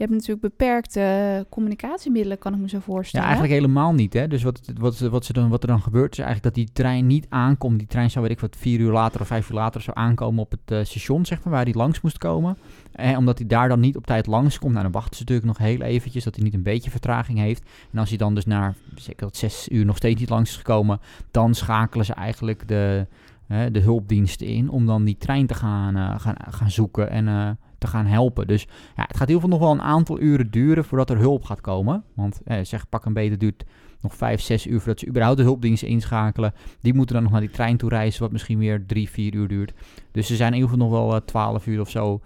[0.00, 3.26] je hebt natuurlijk beperkte communicatiemiddelen, kan ik me zo Ja, voorstellen.
[3.26, 4.12] eigenlijk helemaal niet.
[4.12, 4.28] Hè?
[4.28, 7.06] Dus wat, wat, wat, ze dan, wat er dan gebeurt, is eigenlijk dat die trein
[7.06, 7.78] niet aankomt.
[7.78, 10.42] Die trein zou, weet ik wat, vier uur later of vijf uur later zou aankomen
[10.42, 12.56] op het eh, station, zeg maar, waar hij langs moest komen.
[12.92, 15.58] En omdat hij daar dan niet op tijd langskomt, nou, dan wachten ze natuurlijk nog
[15.58, 17.62] heel eventjes, dat hij niet een beetje vertraging heeft.
[17.92, 20.56] En als hij dan dus na, zeker dat zes uur nog steeds niet langs is
[20.56, 23.06] gekomen, dan schakelen ze eigenlijk de,
[23.54, 27.28] hè, de hulpdiensten in om dan die trein te gaan, eh, gaan, gaan zoeken en
[27.28, 28.46] eh, te gaan helpen.
[28.46, 28.66] Dus
[28.96, 31.60] ja, het gaat heel veel nog wel een aantal uren duren voordat er hulp gaat
[31.60, 32.04] komen.
[32.14, 33.64] Want eh, zeg, pak een beter duurt
[34.00, 36.52] nog vijf, zes uur voordat ze überhaupt de hulpdiensten inschakelen.
[36.80, 39.48] Die moeten dan nog naar die trein toe reizen, wat misschien weer drie, vier uur
[39.48, 39.72] duurt.
[40.12, 42.20] Dus ze zijn in ieder geval nog wel twaalf uur of zo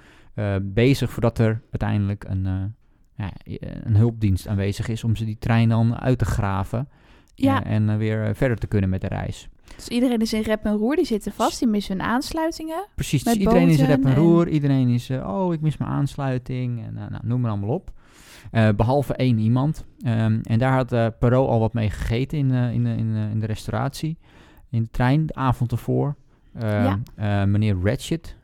[0.62, 2.74] bezig voordat er uiteindelijk een,
[3.14, 3.32] ja,
[3.82, 6.88] een hulpdienst aanwezig is om ze die trein dan uit te graven.
[7.34, 7.64] Ja.
[7.64, 9.48] en weer verder te kunnen met de reis.
[9.76, 12.86] Dus iedereen is in rep en roer, die zitten vast, die missen hun aansluitingen.
[12.94, 14.48] Precies, dus iedereen is boten rep en en- roer.
[14.48, 16.84] Iedereen is, eh, oh, ik mis mijn aansluiting.
[16.86, 17.92] En eh, nou, noem maar allemaal op.
[18.50, 19.84] Eh, behalve één iemand.
[20.00, 23.46] Ehm, en daar had eh Perot al wat mee gegeten in, in, in, in de
[23.46, 24.16] restauratie.
[24.70, 26.14] In de trein, de avond ervoor.
[26.58, 27.46] Ehm, Ja.
[27.46, 28.36] meneer Ratchet.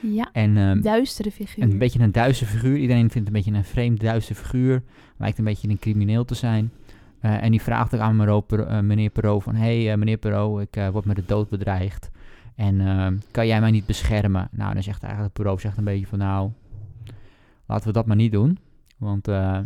[0.00, 1.64] Ja, En ehm, duistere figuur.
[1.64, 2.76] een beetje een duistere figuur.
[2.76, 4.82] Iedereen vindt een beetje een vreemd duistere figuur.
[5.18, 6.72] Lijkt een beetje een crimineel te zijn.
[7.22, 9.54] Eh, en die vraagt ook aan eh, meneer Perot van...
[9.54, 12.10] Hé, hey, meneer Perot, ik eh, word met de dood bedreigd.
[12.56, 14.48] En ehm, kan jij mij niet beschermen?
[14.50, 16.18] Nou, dan zegt eigenlijk Perot zegt een beetje van...
[16.18, 16.50] Nou,
[17.66, 18.58] laten we dat maar niet doen.
[18.98, 19.28] Want...
[19.28, 19.58] eh,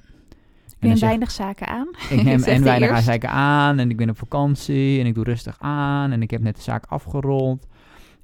[0.80, 1.88] Ik neem weinig zaken aan.
[2.10, 3.04] ik neem en weinig eerst.
[3.04, 6.40] zaken aan en ik ben op vakantie en ik doe rustig aan en ik heb
[6.42, 7.66] net de zaak afgerond.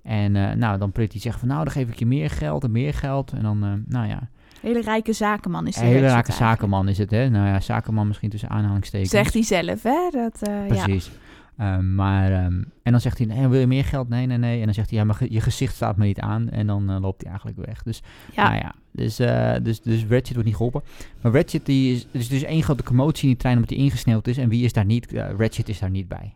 [0.02, 2.70] En eh, nou, dan Pretty zegt van nou, dan geef ik je meer geld en
[2.72, 3.32] meer geld.
[3.32, 4.28] En dan, eh, nou ja,
[4.62, 6.38] Hele rijke zakenman is een die hele eigenlijk.
[6.38, 7.28] zakenman is het, hè.
[7.28, 9.10] Nou ja, zakenman misschien tussen aanhalingstekens.
[9.10, 10.08] Zegt hij zelf, hè?
[10.10, 10.66] Dat, ja.
[10.66, 11.10] Precies.
[11.56, 14.08] Ehm, maar, ehm, en dan zegt hij, nee, wil je meer geld?
[14.08, 14.58] Nee, nee, nee.
[14.58, 16.50] En dan zegt hij, ja, maar je gezicht staat me niet aan.
[16.50, 17.82] En dan eh, loopt hij eigenlijk weg.
[17.82, 18.02] Dus
[18.34, 18.42] Ja.
[18.48, 20.82] nou ja, dus, eh, dus, dus Ratchet wordt niet geholpen.
[21.20, 24.26] Maar Ratchet, die is, is dus één grote commotie in die trein omdat hij ingesneeuwd
[24.26, 24.38] is.
[24.38, 25.12] En wie is daar niet?
[25.12, 26.34] Eh, Ratchet is daar niet bij.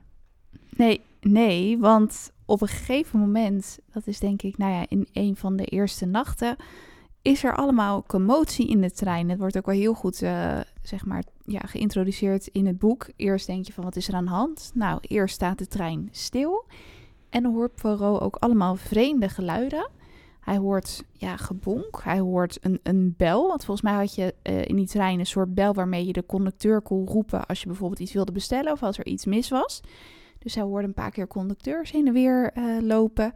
[0.77, 5.37] Nee, nee, want op een gegeven moment, dat is denk ik, nou ja, in een
[5.37, 6.57] van de eerste nachten,
[7.27, 9.29] is er allemaal commotie in de trein.
[9.31, 13.09] Het wordt ook wel heel goed, eh, zeg maar, ja, geïntroduceerd in het boek.
[13.17, 14.71] Eerst denk je van, wat is er aan de hand?
[14.75, 16.65] Nou, eerst staat de trein stil
[17.31, 19.89] en dan hoort Poirot ook allemaal vreemde geluiden.
[20.41, 23.49] Hij hoort ja, gebonk, hij hoort een, een bel.
[23.49, 26.27] Want volgens mij had je eh, in die trein een soort bel waarmee je de
[26.27, 29.81] conducteur kon roepen als je bijvoorbeeld iets wilde bestellen of als er iets mis was.
[30.39, 33.33] Dus hij hoorde een paar keer conducteurs heen en weer eh, lopen.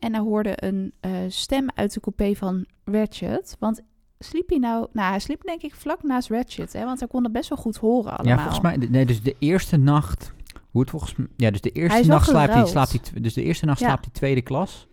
[0.00, 3.56] En hij hoorde een eh, stem uit de coupé van Ratchet.
[3.58, 3.80] Want
[4.18, 4.86] sliep hij nou...
[4.92, 6.84] Nou, hij sliep denk ik vlak naast Ratchet, hè?
[6.84, 8.36] Want hij kon het best wel goed horen allemaal.
[8.36, 10.32] Ja, volgens mij, nee, dus de eerste nacht,
[10.70, 13.42] hoe het volgens mij, ja, dus de eerste nacht slaapt hij, slaapt hij, dus de
[13.42, 13.86] eerste nacht Ja.
[13.86, 14.88] slaapt hij tweede klas.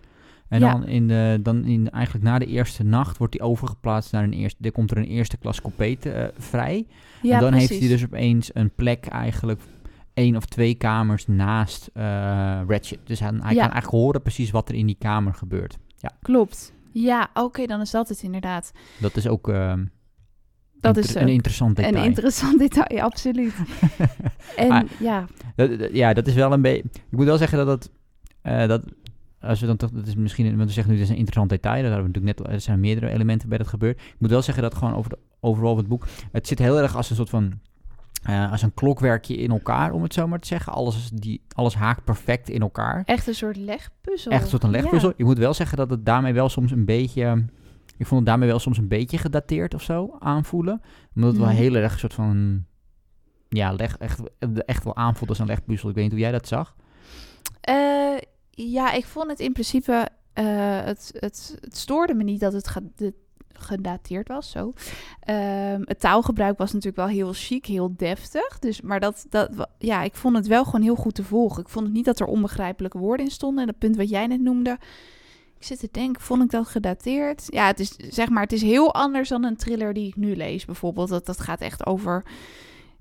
[0.50, 0.72] En Ja.
[0.72, 4.34] dan, in de, dan in, eigenlijk na de eerste nacht wordt hij overgeplaatst naar een
[4.34, 6.88] eerste, er komt er een eerste klas coupé te, eh, vrij.
[7.22, 9.62] Ja, en dan heeft hij dus opeens een plek eigenlijk
[10.18, 12.04] één of twee kamers naast eh
[12.68, 13.00] Ratchet.
[13.04, 13.62] Dus hij, hij Ja.
[13.62, 15.78] kan eigenlijk horen precies wat er in die kamer gebeurt.
[15.98, 16.74] Ja, Klopt.
[16.92, 18.72] Ja, oké, dan is dat het inderdaad.
[19.00, 19.86] dat is ook ehm,
[20.80, 21.96] Dat is een interessant detail.
[21.96, 23.54] Een interessant detail, ja, absoluut.
[24.56, 25.26] En Ah, ja,
[25.56, 26.84] Dat- dat- ja, dat is wel een beetje...
[26.94, 27.92] Ik moet wel zeggen dat het...
[28.42, 28.84] eh, dat,
[29.42, 29.90] als we dan toch...
[29.92, 30.46] Dat is misschien...
[30.56, 31.82] Want we zeggen nu, dit is een interessant detail.
[31.84, 32.54] Dat hebben we natuurlijk net...
[32.54, 34.00] Er zijn meerdere elementen bij dat gebeurt.
[34.00, 36.08] Ik moet wel zeggen dat gewoon over de, overal het boek...
[36.32, 37.60] Het zit heel erg als een soort van...
[38.28, 40.74] eh, als een klokwerkje in elkaar, om het zo maar te zeggen.
[40.74, 43.02] Alles, die, alles haakt perfect in elkaar.
[43.06, 44.32] echt een soort legpuzzel.
[44.32, 45.10] Echt een soort een legpuzzel.
[45.10, 45.16] Ja.
[45.18, 47.46] Ik moet wel zeggen dat het daarmee wel soms een beetje...
[47.98, 50.82] Ik vond het daarmee wel soms een beetje gedateerd of zo aanvoelen.
[51.16, 52.66] Omdat het wel heel erg een soort van...
[53.50, 54.20] Ja, leg, echt,
[54.66, 55.90] echt wel aanvoelt als een legpuzzel.
[55.90, 56.76] Ik weet niet hoe jij dat zag.
[57.62, 58.18] Eh,
[58.52, 60.08] ja, ik vond het in principe.
[60.34, 60.46] eh,
[60.84, 63.14] het, het, het stoorde me niet dat het de-
[63.60, 64.52] gedateerd was.
[64.52, 64.74] Zo.
[65.20, 68.60] Ehm, het taalgebruik was natuurlijk wel heel chic, heel deftig.
[68.60, 71.62] Dus, maar dat, dat, ja, ik vond het wel gewoon heel goed te volgen.
[71.62, 73.60] Ik vond het niet dat er onbegrijpelijke woorden in stonden.
[73.60, 74.78] En dat punt wat jij net noemde.
[75.58, 77.44] Ik zit te denken, vond ik dat gedateerd?
[77.48, 80.36] Ja, het is zeg maar, het is heel anders dan een thriller die ik nu
[80.36, 80.66] lees.
[80.66, 82.26] Bijvoorbeeld, dat, dat gaat echt over.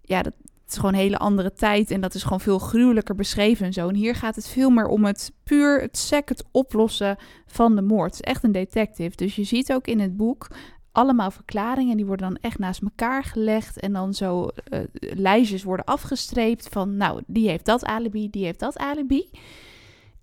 [0.02, 0.34] Ja, dat,
[0.66, 3.72] het is gewoon een hele andere tijd en dat is gewoon veel gruwelijker beschreven en
[3.72, 3.88] zo.
[3.88, 7.82] En hier gaat het veel meer om het puur het sec, het oplossen van de
[7.82, 8.16] moord.
[8.16, 9.16] Het is echt een detective.
[9.16, 10.48] Dus je ziet ook in het boek
[10.92, 15.84] allemaal verklaringen, die worden dan echt naast elkaar gelegd en dan zo eh, lijstjes worden
[15.84, 19.28] afgestreept van, nou, die heeft dat alibi, die heeft dat alibi.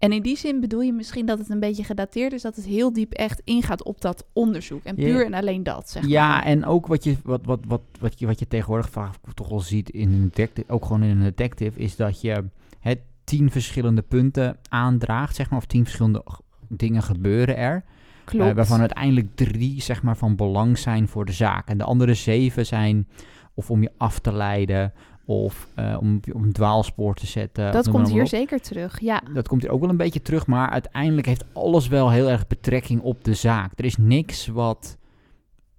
[0.03, 2.65] En in die zin bedoel je misschien dat het een beetje gedateerd is, dat het
[2.65, 4.83] heel diep echt ingaat op dat onderzoek.
[4.83, 5.03] En Ja.
[5.07, 6.43] puur en alleen dat, zeg Ja, maar.
[6.43, 9.59] en ook wat je, wat, wat, wat, wat, je, wat je tegenwoordig vaak toch wel
[9.59, 12.43] ziet in een detective, ook gewoon in een detective, is dat je
[12.79, 16.23] het tien verschillende punten aandraagt, zeg maar, of tien verschillende
[16.67, 17.83] dingen gebeuren er.
[18.25, 18.49] Klopt.
[18.49, 21.67] eh, waarvan uiteindelijk drie, zeg maar, van belang zijn voor de zaak.
[21.67, 23.07] En de andere zeven zijn
[23.53, 24.93] of om je af te leiden,
[25.25, 27.71] of eh, om op een dwaalspoor te zetten.
[27.71, 28.27] dat komt hier op.
[28.27, 29.21] zeker terug, ja.
[29.33, 32.47] Dat komt hier ook wel een beetje terug, maar uiteindelijk heeft alles wel heel erg
[32.47, 33.71] betrekking op de zaak.
[33.75, 34.97] Er is niks wat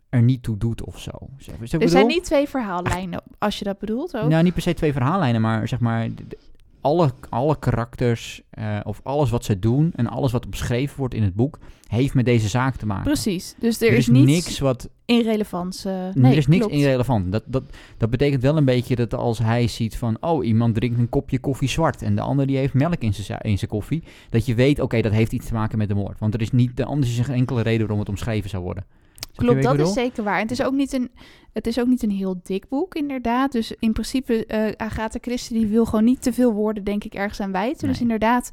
[0.09, 1.11] er niet toe doet of zo.
[1.39, 4.29] Zeg, Er zijn niet twee verhaallijnen, als je dat bedoelt ook.
[4.29, 6.09] Nou, niet per se twee verhaallijnen, maar zeg maar...
[6.85, 11.23] alle, alle karakters eh, of alles wat ze doen en alles wat beschreven wordt in
[11.23, 13.05] het boek, heeft met deze zaak te maken.
[13.05, 15.85] Precies, dus er, Er is, is niets niks wat irrelevants.
[15.85, 16.81] eh, nee, er is niks klopt.
[16.81, 17.33] irrelevant.
[17.33, 17.63] Dat, dat,
[17.99, 20.17] dat betekent wel een beetje dat als hij ziet van...
[20.21, 22.03] oh, iemand drinkt een kopje koffie zwart...
[22.03, 24.03] en de ander die heeft melk in zijn za- in zijn koffie...
[24.31, 26.19] dat je weet, oké, dat heeft iets te maken met de moord.
[26.19, 28.85] Want er is niet, anders is er geen enkele reden waarom het omschreven zou worden.
[29.35, 30.37] Klopt, dat is zeker waar.
[30.37, 31.11] En het is ook niet een,
[31.53, 33.53] het is ook niet een heel dik boek, inderdaad.
[33.53, 37.15] Dus in principe, eh Agatha Christie die wil gewoon niet te veel woorden, denk ik,
[37.15, 37.89] ergens aan wijten.
[37.89, 38.51] Dus inderdaad,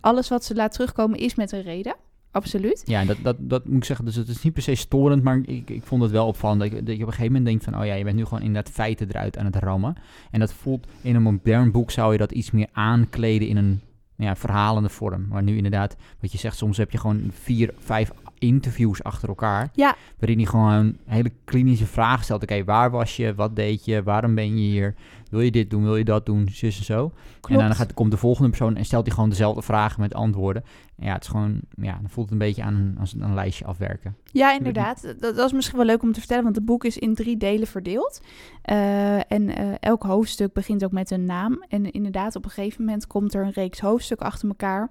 [0.00, 1.94] alles wat ze laat terugkomen is met een reden.
[2.30, 2.82] Absoluut.
[2.84, 4.04] Ja, dat, dat, dat moet ik zeggen.
[4.04, 6.60] Dus het is niet per se storend, maar ik, ik vond het wel opvallend.
[6.60, 7.78] Dat je, dat je op een gegeven moment denkt van...
[7.80, 9.96] oh ja, je bent nu gewoon inderdaad feiten eruit aan het rammen.
[10.30, 10.86] En dat voelt...
[11.02, 13.80] in een modern boek zou je dat iets meer aankleden in een
[14.16, 15.26] ja, verhalende vorm.
[15.28, 18.10] Maar nu inderdaad, wat je zegt, soms heb je gewoon vier, vijf
[18.42, 19.70] interviews achter elkaar.
[19.72, 19.96] Ja.
[20.18, 22.42] Waarin hij gewoon hele klinische vragen stelt.
[22.42, 23.34] Oké, waar was je?
[23.34, 24.02] Wat deed je?
[24.02, 24.94] Waarom ben je hier?
[25.30, 25.82] Wil je dit doen?
[25.82, 26.48] Wil je dat doen?
[26.50, 27.12] Zus en zo.
[27.40, 27.60] Klopt.
[27.60, 30.64] En dan gaat, komt de volgende persoon en stelt hij gewoon dezelfde vragen met antwoorden.
[30.98, 33.64] En ja, het is gewoon, ja, dan voelt het een beetje aan als een lijstje
[33.64, 34.16] afwerken.
[34.24, 35.02] Ja, inderdaad.
[35.02, 37.36] Dat, dat is misschien wel leuk om te vertellen, want het boek is in drie
[37.36, 38.22] delen verdeeld.
[38.62, 41.64] Eh, en eh, elk hoofdstuk begint ook met een naam.
[41.68, 44.90] En inderdaad, op een gegeven moment komt er een reeks hoofdstukken achter elkaar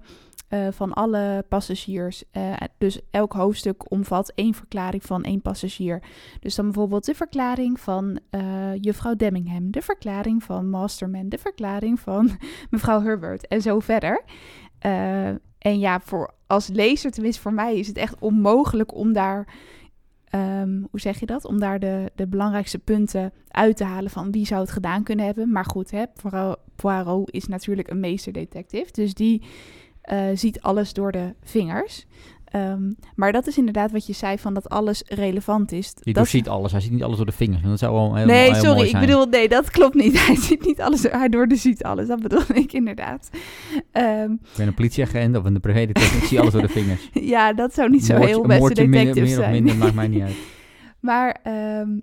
[0.52, 2.24] eh, van alle passagiers.
[2.30, 6.02] Eh, dus elk hoofdstuk omvat één verklaring van één passagier.
[6.40, 12.00] Dus dan bijvoorbeeld de verklaring van eh, juffrouw Demmingham, de verklaring van Masterman, de verklaring
[12.00, 12.30] van
[12.70, 14.24] mevrouw Herbert en zo verder.
[15.58, 19.54] En ja, voor als lezer, tenminste voor mij, is het echt onmogelijk om daar,
[20.24, 21.44] ehm, hoe zeg je dat?
[21.44, 25.24] Om daar de, de belangrijkste punten uit te halen van wie zou het gedaan kunnen
[25.24, 25.52] hebben.
[25.52, 29.42] Maar goed, hè, Poirot, Poirot is natuurlijk een meesterdetective, dus die
[30.02, 32.06] eh, ziet alles door de vingers.
[32.44, 35.86] Ehm, maar dat is inderdaad wat je zei, van dat alles relevant is.
[35.94, 37.62] Je dat doorziet alles, hij ziet niet alles door de vingers.
[37.62, 39.06] Dat zou wel heel, Nee, heel sorry, mooi ik zijn.
[39.06, 40.18] bedoel, nee, dat klopt niet.
[40.26, 43.30] Hij ziet niet alles, hij doorziet alles, dat bedoel ik inderdaad.
[43.92, 47.10] Ehm, Ik ben een politieagent of een privédetective, ik zie alles door de vingers.
[47.34, 49.52] ja, dat zou niet zo heel beste meer, detective meer of zijn.
[49.52, 50.34] minder, maakt mij niet uit.
[51.00, 51.98] Maar ehm,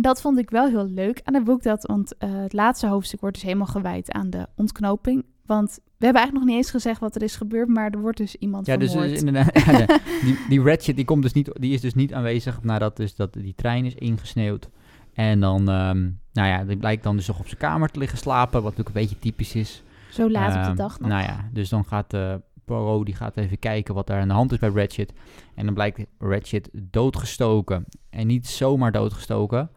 [0.00, 1.62] dat vond ik wel heel leuk aan het boek.
[1.62, 5.24] Dat, want eh, het laatste hoofdstuk wordt dus helemaal gewijd aan de ontknoping.
[5.48, 8.16] Want we hebben eigenlijk nog niet eens gezegd wat er is gebeurd, maar er wordt
[8.18, 9.18] dus iemand Ja, dus vermoord.
[9.18, 12.62] inderdaad, ja, de- die, die Ratchet die komt dus niet, die is dus niet aanwezig
[12.62, 14.68] nadat dus dat die trein is ingesneeuwd.
[15.12, 16.00] En dan, ehm,
[16.32, 18.96] nou ja, die blijkt dan dus nog op zijn kamer te liggen slapen, wat natuurlijk
[18.96, 19.82] een beetje typisch is.
[20.10, 21.08] Zo laat op Ehm, de dag nog.
[21.08, 22.34] Nou ja, dus dan gaat eh
[22.64, 25.12] Poirot die gaat even kijken wat er aan de hand is bij Ratchet.
[25.54, 27.84] En dan blijkt Ratchet doodgestoken.
[28.10, 29.70] En niet zomaar doodgestoken.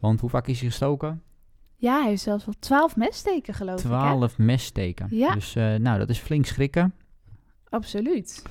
[0.00, 1.22] Want hoe vaak is hij gestoken?
[1.84, 3.84] Ja, hij heeft zelfs wel twaalf messteken geloof ik.
[3.84, 5.06] Twaalf messteken.
[5.10, 5.34] Ja.
[5.34, 6.94] Dus eh, nou, dat is flink schrikken.
[7.68, 8.42] Absoluut.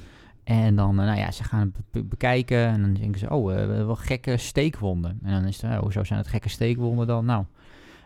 [0.43, 3.45] En dan, eh, nou ja, ze gaan het be- bekijken en dan denken ze, oh,
[3.45, 5.19] we hebben wel gekke steekwonden.
[5.23, 7.25] En dan is het, oh, hoezo zijn het gekke steekwonden dan?
[7.25, 7.45] Nou,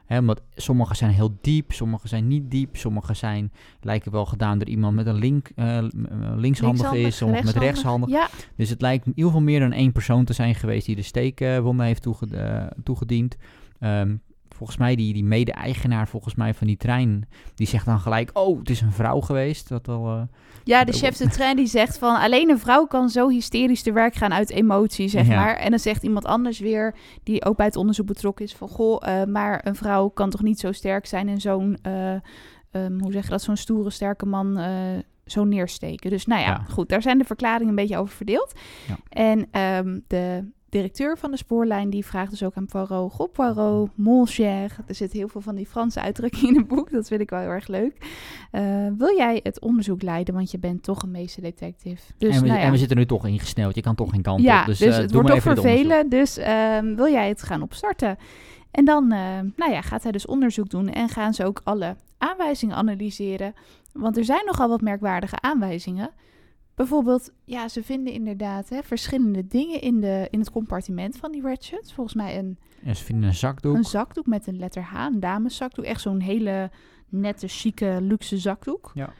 [0.06, 4.58] hè, omdat sommige zijn heel diep, sommige zijn niet diep, sommige zijn, lijken wel gedaan
[4.58, 5.78] door iemand met een link, eh,
[6.36, 8.10] linkshandig is, sommige met rechtshandig.
[8.10, 10.96] Ja, Dus het lijkt in ieder geval meer dan één persoon te zijn geweest die
[10.96, 13.36] de steekwonden heeft toege- toegediend.
[13.80, 14.16] Ehm,
[14.58, 18.60] volgens mij, die, die mede-eigenaar volgens mij van die trein, die zegt dan gelijk, oh,
[18.60, 19.70] het is een vrouw geweest.
[19.70, 20.08] Dat wel...
[20.08, 20.22] eh,
[20.64, 23.92] ja, de chef de trein die zegt van alleen een vrouw kan zo hysterisch te
[23.92, 25.36] werk gaan uit emotie, zeg Ja.
[25.36, 25.56] maar.
[25.56, 29.08] En dan zegt iemand anders weer, die ook bij het onderzoek betrokken is, van goh,
[29.22, 32.12] eh, maar een vrouw kan toch niet zo sterk zijn en zo'n, eh,
[32.72, 34.60] ehm, hoe zeg je dat, zo'n stoere, sterke man
[35.26, 36.10] zo neersteken.
[36.10, 36.64] Dus nou ja, Ja.
[36.70, 38.54] goed, daar zijn de verklaringen een beetje over verdeeld.
[38.88, 38.98] Ja.
[39.10, 43.90] En ehm, de directeur van de spoorlijn die vraagt dus ook aan Poirot, goh Poirot,
[43.96, 44.76] mon cher.
[44.88, 47.40] Er zit heel veel van die Franse uitdrukkingen in het boek, dat vind ik wel
[47.40, 47.98] heel erg leuk.
[48.52, 52.02] Eh, wil jij het onderzoek leiden, want je bent toch een meesterdetective.
[52.18, 52.66] Dus, en, we, nou ja.
[52.66, 53.76] en we zitten nu toch ingesneld.
[53.76, 54.66] Je kan toch geen kant ja, op.
[54.66, 56.10] Dus, dus, eh, het wordt toch vervelen.
[56.10, 58.18] Dus ehm, wil jij het gaan opstarten?
[58.72, 59.20] En dan eh,
[59.56, 63.54] nou ja, gaat hij dus onderzoek doen en gaan ze ook alle aanwijzingen analyseren.
[63.94, 66.10] Want er zijn nogal wat merkwaardige aanwijzingen.
[66.78, 71.42] Bijvoorbeeld, ja, ze vinden inderdaad hè, verschillende dingen in, de, in het compartiment van die
[71.42, 71.92] Ratchet.
[71.94, 73.76] Volgens mij een, En ze vinden een zakdoek.
[73.76, 75.86] een zakdoek met een letter H, een dameszakdoek.
[75.86, 76.72] Echt zo'n hele
[77.10, 78.92] nette, chique, luxe zakdoek.
[78.94, 79.14] Ja.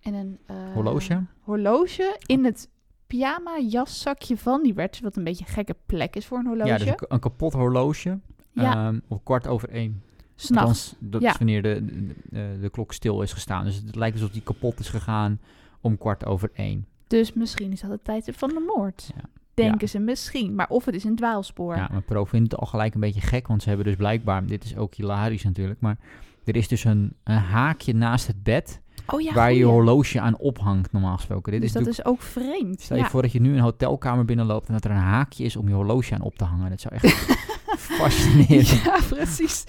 [0.00, 1.24] en een eh, Horloge?
[1.40, 2.68] horloge in het
[3.06, 6.68] pyjama jaszakje van die Ratchet, wat een beetje een gekke plek is voor een horloge.
[6.68, 8.18] Ja, dus een, een kapot horloge.
[8.52, 8.92] Ja.
[9.08, 10.02] Op kwart over één.
[10.34, 10.94] S'nachts.
[10.98, 11.30] Dat ja.
[11.30, 13.64] is wanneer de, de, de- de klok stil is gestaan.
[13.64, 15.40] Dus het lijkt alsof die kapot is gegaan
[15.80, 16.86] om kwart over één.
[17.06, 19.10] Dus misschien is dat het tijdstip van de moord.
[19.16, 19.22] Ja.
[19.54, 19.86] Denken Ja.
[19.86, 20.54] ze misschien.
[20.54, 21.76] Maar of het is een dwaalspoor.
[21.76, 24.46] Ja, maar Pro vindt het al gelijk een beetje gek, want ze hebben dus blijkbaar,
[24.46, 25.96] dit is ook hilarisch natuurlijk, maar
[26.44, 30.38] er is dus een, een haakje naast het bed oh ja, waar je horloge aan
[30.38, 31.52] ophangt normaal gesproken.
[31.52, 32.80] Dit Dus is dat is ook vreemd.
[32.80, 33.08] Stel je Ja.
[33.08, 35.74] voor dat je nu een hotelkamer binnenloopt en dat er een haakje is om je
[35.74, 36.70] horloge aan op te hangen.
[36.70, 37.06] Dat zou echt
[37.98, 39.64] fascinerend Ja, precies.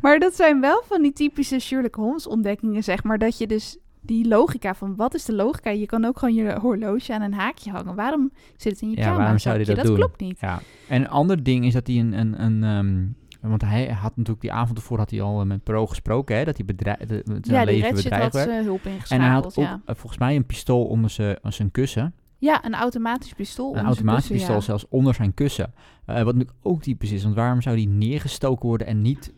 [0.00, 3.18] Maar dat zijn wel van die typische Sherlock Holmes ontdekkingen, zeg maar.
[3.18, 5.70] Dat je dus die logica van wat is de logica?
[5.70, 7.94] Je kan ook gewoon je horloge aan een haakje hangen.
[7.94, 9.18] Waarom zit het in je Ja, kamer?
[9.18, 9.94] waarom zou die dat doen?
[9.94, 10.40] klopt niet.
[10.40, 10.60] Ja.
[10.88, 12.12] En een ander ding is dat hij een...
[12.12, 13.06] een, een ehm,
[13.50, 16.44] want hij had natuurlijk die avond ervoor had hij al eh, met Pro gesproken, hè,
[16.44, 19.80] dat hij bedreig, de- zijn Ja, leven had hulp En hij had ook ja.
[19.84, 22.14] eh, volgens mij een pistool onder zijn zijn kussen.
[22.38, 23.76] Ja, een automatisch pistool.
[23.76, 24.62] Een automatisch kussen, pistool ja.
[24.62, 25.72] zelfs onder zijn kussen.
[26.06, 29.32] Eh, wat natuurlijk ook typisch is, want waarom zou die neergestoken worden en niet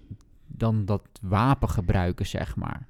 [0.46, 2.86] dan dat wapen gebruiken, zeg maar.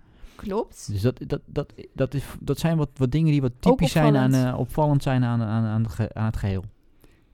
[0.49, 0.93] Klopt.
[0.93, 4.17] Dus dat, dat, dat, dat, is, dat zijn wat, wat dingen die wat typisch zijn
[4.17, 4.53] aan, opvallend.
[4.55, 6.65] eh, opvallend zijn aan, aan, aan, aan het geheel.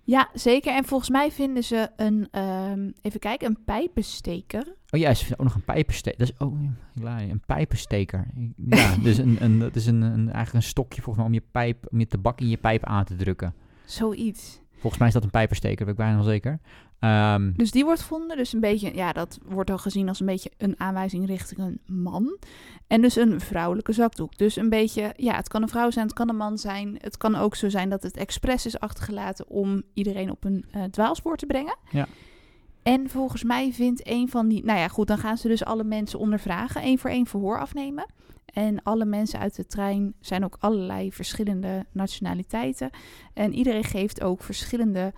[0.04, 0.74] Ja, zeker.
[0.74, 4.74] En volgens mij vinden ze een, ehm, even kijken, een pijpensteker.
[4.90, 6.18] Oh ja, ze vinden ook nog een pijpensteker.
[6.18, 6.54] Dat is ook
[6.94, 8.26] hilarisch, een pijpensteker.
[8.56, 11.48] Ja, dus een, een, dat is een, een, eigenlijk een stokje volgens mij om je
[11.52, 13.54] pijp, om je tabak in je pijp aan te drukken.
[13.84, 14.60] Zoiets.
[14.72, 16.60] Volgens mij is dat een pijpensteker, weet ik bijna wel zeker.
[17.02, 18.36] Ehm, Dus die wordt gevonden.
[18.36, 21.80] Dus een beetje, ja, dat wordt al gezien als een beetje een aanwijzing richting een
[21.86, 22.38] man.
[22.86, 24.38] En dus een vrouwelijke zakdoek.
[24.38, 26.96] Dus een beetje, ja, het kan een vrouw zijn, het kan een man zijn.
[27.00, 30.82] Het kan ook zo zijn dat het expres is achtergelaten om iedereen op een eh,
[30.82, 31.76] dwaalspoor te brengen.
[31.90, 32.06] Ja.
[32.82, 35.84] En volgens mij vindt een van die, nou ja, goed, dan gaan ze dus alle
[35.84, 38.06] mensen ondervragen, één voor één verhoor afnemen.
[38.46, 42.90] En alle mensen uit de trein zijn ook allerlei verschillende nationaliteiten.
[43.34, 45.12] En iedereen geeft ook verschillende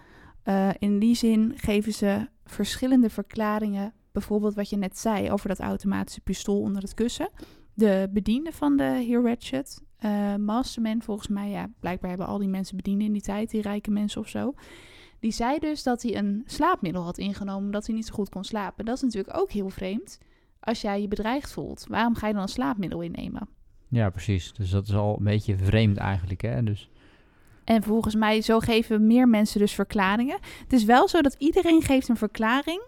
[0.44, 3.92] eh, in die zin geven ze verschillende verklaringen.
[4.12, 7.28] Bijvoorbeeld wat je net zei over dat automatische pistool onder het kussen.
[7.74, 12.48] De bediende van de heer Ratchet, eh, Masterman volgens mij, ja, blijkbaar hebben al die
[12.48, 14.54] mensen bedienden in die tijd, die rijke mensen of zo.
[15.20, 18.44] Die zei dus dat hij een slaapmiddel had ingenomen omdat hij niet zo goed kon
[18.44, 18.84] slapen.
[18.84, 20.18] Dat is natuurlijk ook heel vreemd.
[20.60, 23.48] Als jij je bedreigd voelt, waarom ga je dan een slaapmiddel innemen?
[23.88, 24.52] ja, precies.
[24.52, 26.42] Dus dat is al een beetje vreemd eigenlijk.
[26.42, 26.62] Hè?
[26.62, 26.90] Dus,
[27.64, 30.38] En volgens mij, zo geven meer mensen dus verklaringen.
[30.62, 32.82] Het is wel zo dat iedereen geeft een verklaring.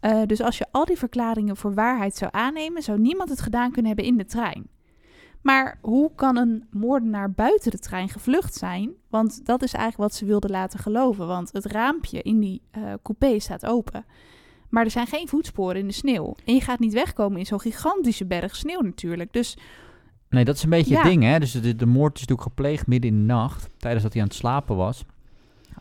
[0.00, 3.70] Eh, dus als je al die verklaringen voor waarheid zou aannemen, zou niemand het gedaan
[3.70, 4.68] kunnen hebben in de trein.
[5.42, 8.92] Maar hoe kan een moordenaar buiten de trein gevlucht zijn?
[9.08, 11.26] Want dat is eigenlijk wat ze wilden laten geloven.
[11.26, 14.04] Want het raampje in die eh, coupé staat open.
[14.68, 16.34] Maar er zijn geen voetsporen in de sneeuw.
[16.44, 19.32] En je gaat niet wegkomen in zo'n gigantische berg sneeuw natuurlijk.
[19.32, 19.56] Dus
[20.30, 21.00] nee, dat is een beetje Ja.
[21.00, 21.22] het ding.
[21.22, 21.38] Hè?
[21.38, 23.68] Dus de, de moord is natuurlijk gepleegd midden in de nacht.
[23.76, 25.04] Tijdens dat hij aan het slapen was.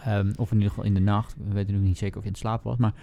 [0.03, 1.33] Ehm, of in ieder geval in de nacht.
[1.33, 2.77] We weten natuurlijk niet zeker of hij aan het slapen was.
[2.77, 2.93] Maar,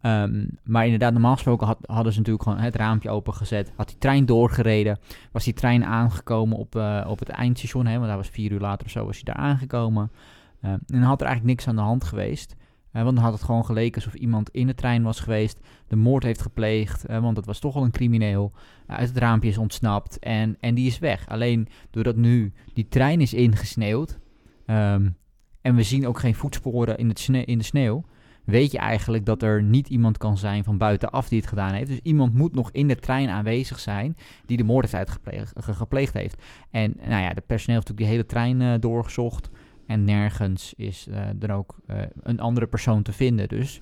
[0.00, 3.72] ehm, maar inderdaad, normaal gesproken had, hadden ze natuurlijk gewoon het raampje opengezet.
[3.76, 4.98] Had die trein doorgereden.
[5.32, 7.86] Was die trein aangekomen op, eh, op het eindstation.
[7.86, 7.94] Hè?
[7.94, 10.10] Want daar was vier uur later of zo was hij daar aangekomen.
[10.62, 12.56] Ehm, en dan had er eigenlijk niks aan de hand geweest.
[13.04, 15.60] Want dan had het gewoon geleken alsof iemand in de trein was geweest.
[15.88, 17.04] De moord heeft gepleegd.
[17.06, 18.52] want dat was toch al een crimineel.
[18.86, 20.18] uit het raampje is ontsnapt.
[20.18, 21.28] En, en die is weg.
[21.28, 24.18] Alleen doordat nu die trein is ingesneeuwd.
[24.66, 25.08] ehm,
[25.60, 28.04] en we zien ook geen voetsporen in, het in de sneeuw.
[28.44, 31.88] Weet je eigenlijk dat er niet iemand kan zijn van buitenaf die het gedaan heeft.
[31.88, 35.74] Dus iemand moet nog in de trein aanwezig zijn die de moord heeft uitgepleegd, ge-
[35.74, 36.42] gepleegd heeft.
[36.70, 39.50] En nou ja, de personeel heeft natuurlijk die hele trein eh, doorgezocht.
[39.86, 43.48] En nergens is eh, er ook eh, een andere persoon te vinden.
[43.48, 43.80] Dus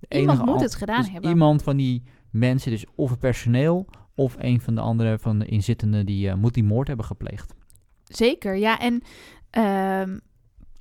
[0.00, 1.30] de iemand moet het gedaan dus hebben.
[1.30, 5.46] iemand van die mensen, dus of het personeel of een van de andere van de
[5.46, 7.54] inzittenden, die eh, moet die moord hebben gepleegd.
[8.04, 8.80] Zeker, ja.
[8.80, 9.02] En
[9.50, 10.18] ehm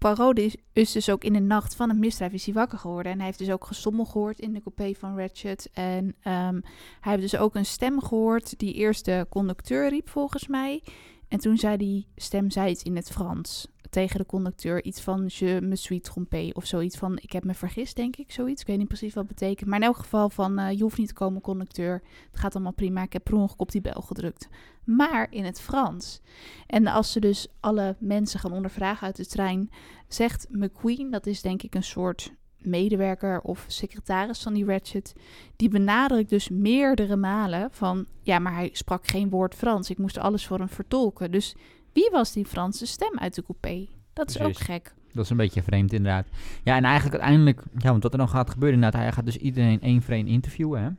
[0.04, 3.12] Poirot is, is dus ook in de nacht van het misdrijf is hij wakker geworden.
[3.12, 5.70] En hij heeft dus ook gestommel gehoord in de coupé van Ratchet.
[5.74, 6.60] En ehm,
[7.00, 10.84] hij heeft dus ook een stem gehoord die eerst de conducteur riep volgens mij.
[11.28, 14.84] En toen zei die stem zei iets in het Frans tegen de conducteur.
[14.84, 18.32] Iets van je me suis trompé of zoiets van ik heb me vergist denk ik.
[18.32, 19.70] Zoiets, ik weet niet precies wat het betekent.
[19.70, 22.02] Maar in elk geval van eh, je hoeft niet te komen conducteur.
[22.32, 24.48] Het gaat allemaal prima, ik heb per ongeluk op die bel gedrukt.
[24.84, 26.22] Maar in het Frans.
[26.68, 29.70] En als ze dus alle mensen gaan ondervragen uit de trein,
[30.08, 35.14] zegt McQueen, dat is denk ik een soort medewerker of secretaris van die Ratchet,
[35.56, 39.90] die benadrukt dus meerdere malen van, ja, maar hij sprak geen woord Frans.
[39.90, 41.32] Ik moest alles voor hem vertolken.
[41.32, 41.56] Dus
[41.94, 43.88] wie was die Franse stem uit de coupé?
[44.14, 44.58] Dat is Precies.
[44.60, 44.94] ook gek.
[45.12, 46.28] Dat is een beetje vreemd inderdaad.
[46.64, 49.38] Ja, en eigenlijk uiteindelijk, ja, want wat er dan gaat gebeuren inderdaad, hij gaat dus
[49.38, 50.90] iedereen één voor één interviewen, hè.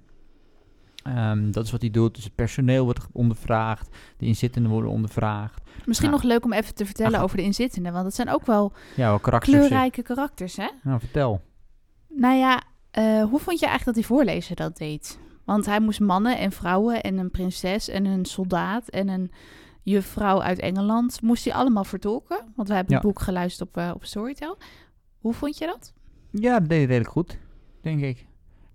[1.03, 2.15] Ehm, dat is wat hij doet.
[2.15, 3.89] Dus het personeel wordt ondervraagd.
[4.17, 5.61] De inzittenden worden ondervraagd.
[5.87, 6.21] Misschien Nou.
[6.23, 7.25] nog leuk om even te vertellen Ach.
[7.25, 7.93] over de inzittenden.
[7.93, 9.57] Want het zijn ook wel Ja, wel karakters.
[9.57, 10.69] kleurrijke karakters, hè?
[10.83, 11.41] Nou, vertel.
[12.09, 15.19] Nou ja, eh, hoe vond je eigenlijk dat die voorlezer dat deed?
[15.45, 19.31] Want hij moest mannen en vrouwen en een prinses en een soldaat en een
[19.85, 21.23] juffrouw uit Engeland...
[21.23, 22.44] moest hij allemaal vertolken.
[22.57, 24.59] Want wij hebben het boek geluisterd op, eh, op Storytel.
[25.18, 25.92] Hoe vond je dat?
[26.31, 27.38] Ja, dat deed redelijk goed,
[27.81, 28.27] denk ik.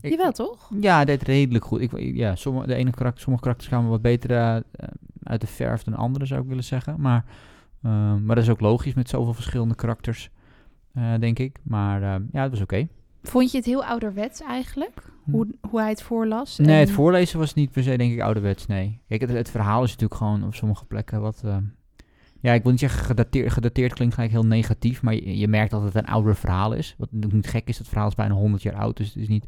[0.02, 0.72] ik Jawel, toch?
[0.80, 1.82] Ja, hij deed redelijk goed.
[1.82, 4.62] Ik, ja, sommige, de ene karakter, sommige karakters kwamen wat beter eh, eh,
[5.24, 7.02] uit de verf dan andere, zou ik willen zeggen.
[7.02, 7.26] Maar,
[8.22, 10.30] maar dat is ook logisch met zoveel verschillende karakters,
[11.20, 11.60] denk ik.
[11.64, 12.88] Maar ja, het was oké.
[13.24, 14.94] Vond je het heel ouderwets eigenlijk?
[15.32, 16.58] Hoe, hoe hij het voorlas?
[16.58, 16.64] Hm.
[16.64, 19.00] Nee, het En- voorlezen was niet per se, denk ik, ouderwets, nee.
[19.08, 21.42] Kijk, het, het verhaal is natuurlijk gewoon op sommige plekken wat...
[21.46, 21.58] eh,
[22.42, 25.72] ja, ik wil niet zeggen gedateerd, gedateerd klinkt gelijk heel negatief, maar je, je merkt
[25.72, 26.96] dat het een ouder verhaal is.
[26.98, 29.28] Wat natuurlijk niet gek is, het verhaal is bijna 100 jaar oud, dus het is
[29.28, 29.46] niet,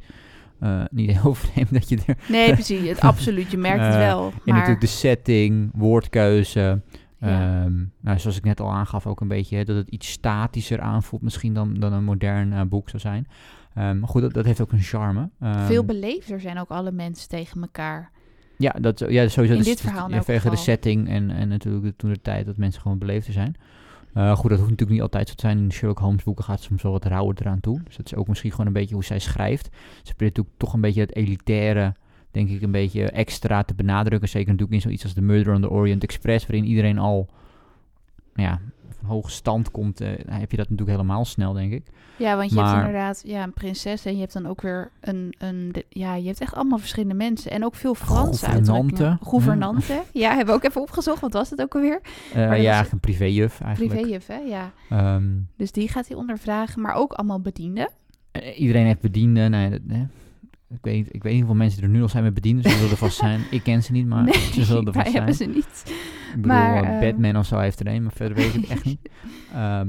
[0.60, 2.18] eh, niet heel vreemd dat je er...
[2.30, 2.88] Nee, precies.
[2.90, 3.52] Het, absoluut.
[3.52, 4.26] Je merkt het Eh, wel.
[4.28, 6.82] En Maar natuurlijk de setting, woordkeuze,
[7.20, 7.62] Ja.
[7.64, 10.80] ehm, nou, zoals ik net al aangaf ook een beetje, hè, dat het iets statischer
[10.80, 13.28] aanvoelt misschien dan, dan een modern boek zou zijn.
[13.74, 15.30] Ehm, maar goed, dat, dat heeft ook een charme.
[15.40, 18.12] Ehm, veel beleefder zijn ook alle mensen tegen elkaar.
[18.58, 19.42] Ja, dat, ja sowieso.
[19.42, 21.96] In dat dit is- verhaal in ja, elk vanwege de setting en, en natuurlijk de,
[21.96, 23.56] toen de tijd dat mensen gewoon beleefder zijn.
[24.14, 25.58] Eh, goed, dat hoeft natuurlijk niet altijd zo te zijn.
[25.58, 27.80] In de Sherlock Holmes boeken gaat soms wel wat rauwer eraan toe.
[27.84, 29.66] Dus dat is ook misschien gewoon een beetje hoe zij schrijft.
[30.04, 31.96] Ze probeert natuurlijk toch een beetje het elitaire,
[32.32, 34.30] denk ik, een beetje extra te benadrukken.
[34.30, 37.30] Zeker natuurlijk in zoiets als The Murder on the Orient Express, waarin iedereen al
[38.36, 38.71] ja, van
[39.06, 40.02] hoge stand komt.
[40.02, 41.84] eh, heb je dat natuurlijk helemaal snel, denk ik.
[42.18, 45.36] Ja, want je hebt inderdaad ja, een prinses en je hebt dan ook weer een,
[45.38, 45.70] een...
[45.72, 47.52] de- Ja, je hebt echt allemaal verschillende mensen.
[47.52, 49.18] En ook veel Franse Gouvernante.
[49.24, 50.02] Gouvernante.
[50.14, 51.22] Ja, hebben we ook even opgezocht.
[51.22, 52.02] Wat was het ook alweer?
[52.34, 53.94] Dat ja, een privéjuf eigenlijk.
[53.94, 54.38] Privéjuf, hè?
[54.38, 54.72] Ja.
[54.90, 56.82] Ehm, Dus die gaat hij ondervragen.
[56.82, 57.90] Maar ook allemaal bedienden.
[58.32, 59.52] Eh, iedereen heeft bedienden.
[59.52, 60.04] Nee, dat, hè.
[60.72, 62.64] Ik, weet, niet- ik weet niet hoeveel mensen er nu al zijn met bedienden.
[62.72, 63.42] Ze zullen er vast zijn.
[63.52, 65.50] Ik ken ze niet, maar nee, ze zullen er vast hebben zijn.
[65.50, 65.84] ze niet.
[66.36, 68.62] Ik bedoel, maar, eh, ehm, Batman of zo heeft er een, maar verder weet ik
[68.62, 69.10] het echt niet.
[69.54, 69.88] Ehm,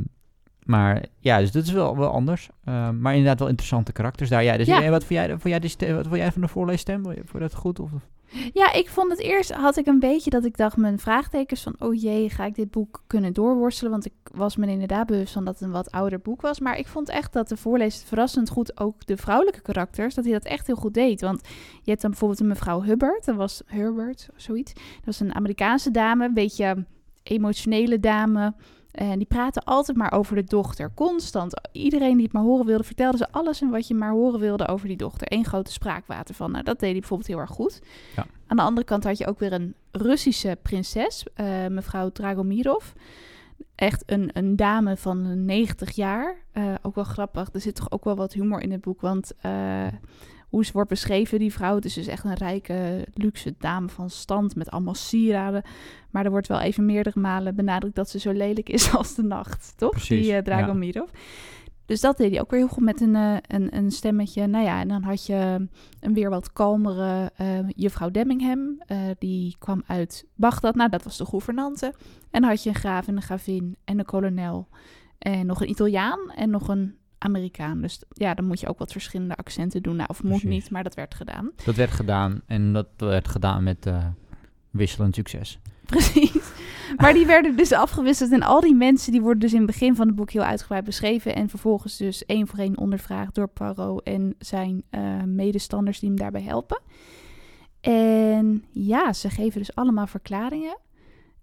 [0.65, 2.49] maar ja, dus dat is wel, wel anders.
[2.65, 4.43] Ehm, maar inderdaad wel interessante karakters daar.
[4.45, 4.83] Ja, dus Ja.
[4.83, 7.03] eh, wat vond jij, vond jij, de stem, wat vond jij van de voorleesstem?
[7.03, 7.81] Vond je vond je dat goed?
[7.81, 7.91] Of?
[8.53, 11.75] Ja, ik vond het eerst had ik een beetje dat ik dacht mijn vraagtekens van
[11.79, 13.91] oh jee, ga ik dit boek kunnen doorworstelen?
[13.93, 16.61] Want ik was me inderdaad bewust van dat het een wat ouder boek was.
[16.61, 20.33] Maar ik vond echt dat de voorlezer verrassend goed ook de vrouwelijke karakters, dat hij
[20.33, 21.21] dat echt heel goed deed.
[21.21, 21.41] Want
[21.83, 24.73] je hebt dan bijvoorbeeld een mevrouw Hubbard, dat was Herbert of zoiets.
[24.75, 26.85] Dat was een Amerikaanse dame, een beetje
[27.23, 28.55] emotionele dame.
[28.93, 30.91] En die praten altijd maar over de dochter.
[30.95, 31.69] Constant.
[31.73, 34.69] Iedereen die het maar horen wilde, vertelde ze alles en wat je maar horen wilde
[34.69, 35.27] over die dochter.
[35.33, 36.51] Eén grote spraakwater van.
[36.51, 37.83] Nou, dat deed hij bijvoorbeeld heel erg goed.
[38.17, 38.27] Ja.
[38.47, 42.85] Aan de andere kant had je ook weer een Russische prinses, eh, mevrouw Dragomirov.
[43.75, 46.37] Echt een, een dame van 90 jaar.
[46.53, 47.49] Eh, ook wel grappig.
[47.53, 49.01] Er zit toch ook wel wat humor in het boek.
[49.01, 49.87] Want eh,
[50.53, 51.75] hoe ze wordt beschreven, die vrouw.
[51.75, 55.63] Het is dus echt een rijke, luxe dame van stand met allemaal sieraden.
[56.11, 59.23] Maar er wordt wel even meerdere malen benadrukt dat ze zo lelijk is als de
[59.23, 59.75] nacht.
[59.77, 59.91] Toch?
[59.91, 60.37] Precies, die ja.
[60.37, 61.11] uh, Dragomirov.
[61.87, 64.47] Dus dat deed hij ook weer heel goed met een, uh, een, een stemmetje.
[64.47, 65.69] Nou ja, en dan had je
[66.01, 68.83] een weer wat kalmere uh, juffrouw Demmingham.
[68.87, 70.75] Uh, die kwam uit Bagdad.
[70.75, 71.87] Nou, dat was de gouvernante.
[72.31, 74.69] En dan had je een graaf en een gravin en een kolonel.
[75.19, 77.81] En nog een Italiaan en nog een Amerikaan.
[77.81, 79.97] Dus ja, dan moet je ook wat verschillende accenten doen.
[79.97, 80.49] Nou, of moet Precies.
[80.49, 81.51] niet, maar dat werd gedaan.
[81.65, 84.07] Dat werd gedaan en dat werd gedaan met uh,
[84.71, 85.59] wisselend succes.
[85.87, 86.53] Precies.
[86.97, 88.33] Maar die werden dus afgewisseld.
[88.33, 90.85] En al die mensen die worden dus in het begin van het boek heel uitgebreid
[90.85, 91.35] beschreven.
[91.35, 96.19] En vervolgens dus één voor één ondervraagd door Poirot en zijn uh, medestanders die hem
[96.19, 96.81] daarbij helpen.
[97.81, 100.79] En ja, ze geven dus allemaal verklaringen.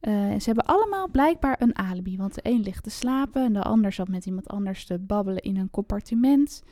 [0.02, 2.18] Uh, ze hebben allemaal blijkbaar een alibi.
[2.18, 5.42] Want de een ligt te slapen en de ander zat met iemand anders te babbelen
[5.42, 6.64] in een compartiment.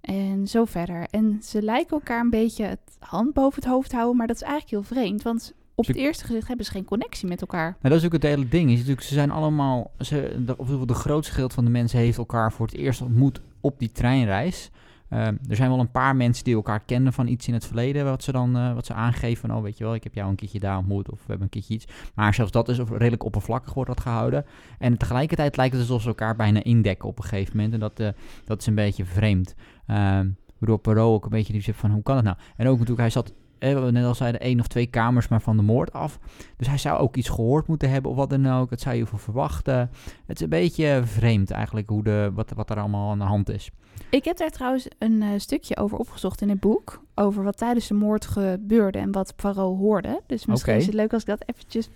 [0.00, 1.06] En zo verder.
[1.10, 4.16] En ze lijken elkaar een beetje het hand boven het hoofd houden.
[4.16, 5.22] Maar dat is eigenlijk heel vreemd.
[5.22, 7.76] Want op het eerste gezicht hebben ze geen connectie met elkaar.
[7.80, 8.70] Nou, dat is ook het hele ding.
[8.70, 12.18] Is natuurlijk, ze zijn allemaal, ze, de, of de grootste gedeelte van de mensen heeft
[12.18, 14.70] elkaar voor het eerst ontmoet op die treinreis.
[15.12, 18.04] Uh, er zijn wel een paar mensen die elkaar kennen van iets in het verleden,
[18.04, 20.30] wat ze dan uh, wat ze aangeven van, oh weet je wel, ik heb jou
[20.30, 21.86] een keertje daar ontmoet of we hebben een keertje iets.
[22.14, 24.44] Maar zelfs dat is redelijk oppervlakkig wordt dat gehouden.
[24.78, 27.74] En tegelijkertijd lijkt het alsof ze elkaar bijna indekken op een gegeven moment.
[27.74, 28.08] En dat, uh,
[28.44, 29.54] dat is een beetje vreemd.
[29.86, 32.36] Waardoor Perot ook een beetje die zegt van, hoe kan het nou?
[32.56, 35.56] En ook natuurlijk, hij zat eh, net al zeiden, één of twee kamers maar van
[35.56, 36.18] de moord af.
[36.56, 38.70] Dus hij zou ook iets gehoord moeten hebben of wat dan ook.
[38.70, 39.90] Dat zou je van verwachten.
[40.26, 43.50] Het is een beetje vreemd eigenlijk hoe de, wat, wat er allemaal aan de hand
[43.50, 43.70] is.
[44.10, 47.02] Ik heb daar trouwens een uh, stukje over opgezocht in het boek.
[47.14, 50.20] Over wat tijdens de moord gebeurde en wat Poirot hoorde.
[50.26, 51.88] Dus misschien is het leuk als ik dat eventjes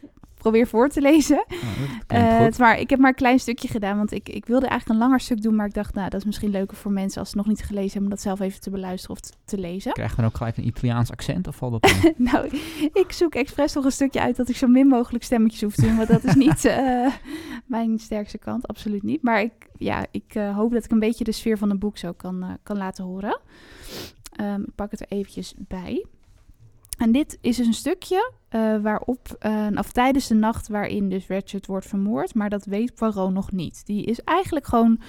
[0.51, 1.45] probeer voor te lezen.
[2.09, 5.01] Oh, het maar ik heb maar een klein stukje gedaan, want ik, ik wilde eigenlijk
[5.01, 7.31] een langer stuk doen, maar ik dacht, nou, dat is misschien leuker voor mensen als
[7.31, 9.93] ze nog niet gelezen hebben, om dat zelf even te beluisteren of te, te lezen.
[9.93, 12.47] Krijg je dan ook gelijk een Italiaans accent of valt dat nou,
[12.93, 15.83] ik zoek expres nog een stukje uit dat ik zo min mogelijk stemmetjes hoef te
[15.83, 17.13] doen, want dat is niet eh,
[17.65, 19.23] mijn sterkste kant, absoluut niet.
[19.23, 21.99] Maar ik, ja, ik eh, hoop dat ik een beetje de sfeer van het boek
[21.99, 23.41] zo kan, kan laten horen.
[24.33, 26.07] Ehm, ik pak het er eventjes bij.
[26.97, 31.27] En dit is dus een stukje eh, waarop, eh, of tijdens de nacht waarin dus
[31.27, 33.87] Ratchet wordt vermoord, maar dat weet Poirot nog niet.
[33.87, 35.01] Die is eigenlijk gewoon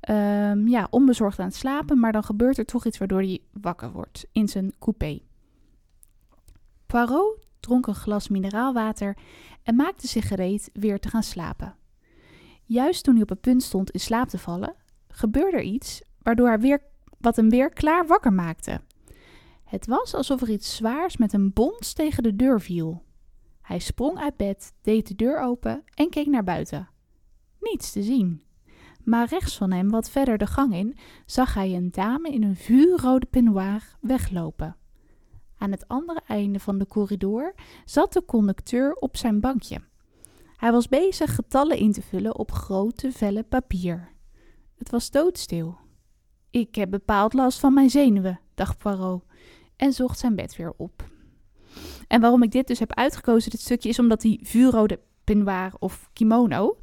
[0.00, 3.92] ehm, ja, onbezorgd aan het slapen, maar dan gebeurt er toch iets waardoor hij wakker
[3.92, 5.20] wordt in zijn coupé.
[6.86, 9.16] Poirot dronk een glas mineraalwater
[9.62, 11.74] en maakte zich gereed weer te gaan slapen.
[12.64, 14.74] Juist toen hij op het punt stond in slaap te vallen,
[15.08, 16.82] gebeurde er iets waardoor hij weer,
[17.18, 18.80] wat hem weer klaar wakker maakte.
[19.64, 23.02] Het was alsof er iets zwaars met een bons tegen de deur viel.
[23.60, 26.88] Hij sprong uit bed, deed de deur open en keek naar buiten.
[27.60, 28.42] Niets te zien.
[29.04, 30.96] Maar rechts van hem, wat verder de gang in,
[31.26, 34.76] zag hij een dame in een vuurrode peignoir weglopen.
[35.58, 37.54] Aan het andere einde van de corridor
[37.84, 39.80] zat de conducteur op zijn bankje.
[40.56, 44.12] Hij was bezig getallen in te vullen op grote vellen papier.
[44.76, 45.76] Het was doodstil.
[46.50, 49.24] Ik heb bepaald last van mijn zenuwen, dacht Poirot
[49.84, 51.04] en zocht zijn bed weer op.
[52.08, 56.10] En waarom ik dit dus heb uitgekozen, dit stukje, is omdat die vuurrode peignoir of
[56.12, 56.76] kimono,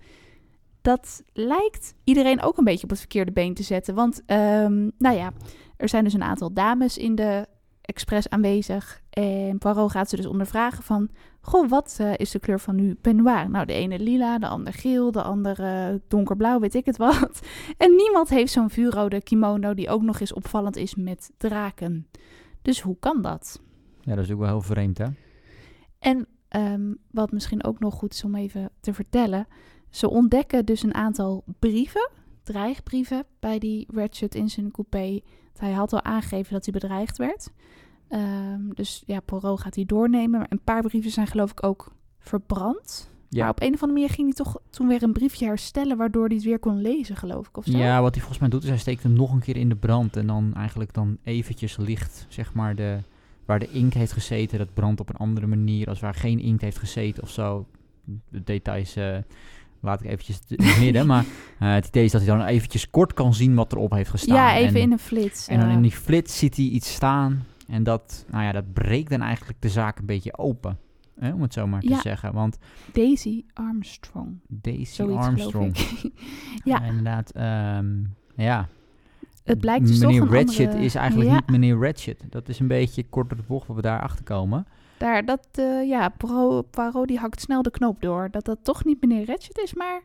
[0.81, 3.95] dat lijkt iedereen ook een beetje op het verkeerde been te zetten.
[3.95, 5.31] Want, ehm, nou ja,
[5.77, 7.47] er zijn dus een aantal dames in de
[7.81, 9.01] expres aanwezig.
[9.09, 11.09] En Poirot gaat ze dus ondervragen van,
[11.41, 13.49] goh, wat eh, is de kleur van uw peignoir?
[13.49, 17.39] Nou, de ene lila, de ander geel, de andere donkerblauw, weet ik het wat.
[17.77, 22.07] En niemand heeft zo'n vuurrode kimono die ook nog eens opvallend is met draken.
[22.61, 23.61] Dus hoe kan dat?
[24.01, 25.07] Ja, dat is ook wel heel vreemd, hè?
[25.99, 29.47] En ehm, wat misschien ook nog goed is om even te vertellen.
[29.89, 32.09] Ze ontdekken dus een aantal brieven,
[32.43, 35.21] dreigbrieven, bij die Ratchet in zijn coupé.
[35.57, 37.51] Hij had al aangegeven dat hij bedreigd werd.
[38.07, 40.39] Ehm, dus ja, Poirot gaat die doornemen.
[40.39, 43.10] Maar Een paar brieven zijn geloof ik ook verbrand.
[43.33, 43.41] Ja.
[43.41, 45.97] Maar op een of andere manier ging hij toch toen weer een briefje herstellen...
[45.97, 47.77] waardoor hij het weer kon lezen, geloof ik, of zo.
[47.77, 49.75] Ja, wat hij volgens mij doet is hij steekt hem nog een keer in de
[49.75, 52.97] brand en dan eigenlijk dan eventjes licht, zeg maar, de,
[53.45, 56.61] waar de inkt heeft gezeten, dat brandt op een andere manier als waar geen inkt
[56.61, 57.65] heeft gezeten of zo.
[58.29, 59.17] De details eh,
[59.79, 61.25] laat ik eventjes t- in het midden, maar
[61.59, 64.35] eh, het idee is dat hij dan eventjes kort kan zien wat erop heeft gestaan.
[64.35, 65.47] Ja, even en, in een flits.
[65.47, 69.09] En dan in die flits ziet hij iets staan en dat, nou ja, dat breekt
[69.09, 70.77] dan eigenlijk de zaak een beetje open.
[71.21, 72.57] Hè, om het zo maar te zeggen, want
[72.91, 74.39] Daisy Armstrong.
[74.47, 75.77] Daisy Zoiets Armstrong,
[76.63, 78.03] ja, inderdaad, ehm,
[78.35, 78.67] ja,
[79.43, 82.23] het blijkt dus meneer toch een Ratchet andere- is eigenlijk ja, niet meneer Ratchet.
[82.29, 84.65] Dat is een beetje kort door de bocht wat we daar achter komen.
[84.97, 86.09] Daar, dat, eh, ja,
[86.71, 88.27] Poirot, die hakt snel de knoop door.
[88.31, 90.01] Dat dat toch niet meneer Ratchet is, maar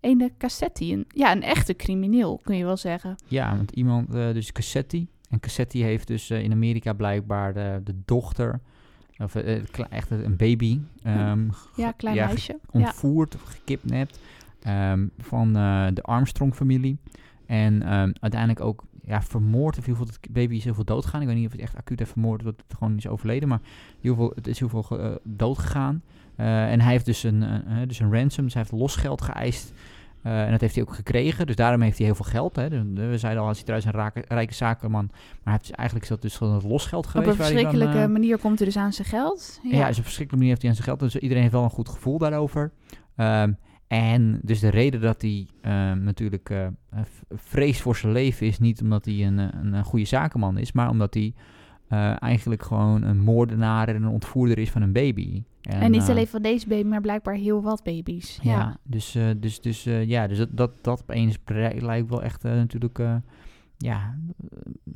[0.00, 0.92] een Cassetti.
[0.92, 3.16] Een, ja, een echte crimineel, kun je wel zeggen.
[3.26, 5.08] Ja, want iemand, eh, dus Cassetti.
[5.30, 8.60] En Cassetti heeft dus eh, in Amerika blijkbaar de, de dochter,
[9.22, 12.58] of eh, echt een baby, ehm, Ja, klein ja, meisje.
[12.70, 14.20] Ontvoerd of gekidnapt
[14.60, 16.98] ehm, van eh, de Armstrong-familie.
[17.46, 19.78] En ehm, uiteindelijk ook ja, vermoord.
[19.78, 21.20] Of in ieder geval, het baby is heel veel doodgegaan.
[21.20, 23.48] Ik weet niet of het echt acuut heeft vermoord dat het gewoon is overleden.
[23.48, 23.60] Maar
[23.90, 26.02] in ieder geval, het is heel veel eh, doodgegaan.
[26.36, 27.44] Eh, en hij heeft dus een,
[27.86, 29.72] dus een ransom, dus hij heeft losgeld geëist.
[30.22, 31.46] Eh, en dat heeft hij ook gekregen.
[31.46, 32.56] Dus daarom heeft hij heel veel geld.
[32.56, 32.68] Hè.
[32.68, 35.08] Dus, eh, we zeiden al, als hij trouwens een rijke zakenman.
[35.12, 37.30] Maar hij heeft eigenlijk is dat dus gewoon het losgeld Op geweest.
[37.30, 39.60] een hij dan, verschrikkelijke eh, manier komt hij dus aan zijn geld.
[39.62, 41.00] ja, dus op een verschrikkelijke manier heeft hij aan zijn geld.
[41.00, 42.72] Dus iedereen heeft wel een goed gevoel daarover.
[43.16, 43.52] Ehm,
[43.86, 48.46] en dus de reden dat hij ehm, natuurlijk eh, eh, v- vreest voor zijn leven
[48.46, 51.34] is niet omdat hij een, een, een goede zakenman is, maar omdat hij
[52.18, 55.42] eigenlijk gewoon een moordenaar en een ontvoerder is van een baby.
[55.62, 58.38] En, niet eh, alleen van deze baby, maar blijkbaar heel wat baby's.
[58.42, 61.36] ja, Ja, dus, eh, dus, dus, eh, ja, dus dat, dat, dat opeens
[61.78, 62.98] lijkt wel echt natuurlijk
[63.76, 64.18] ja,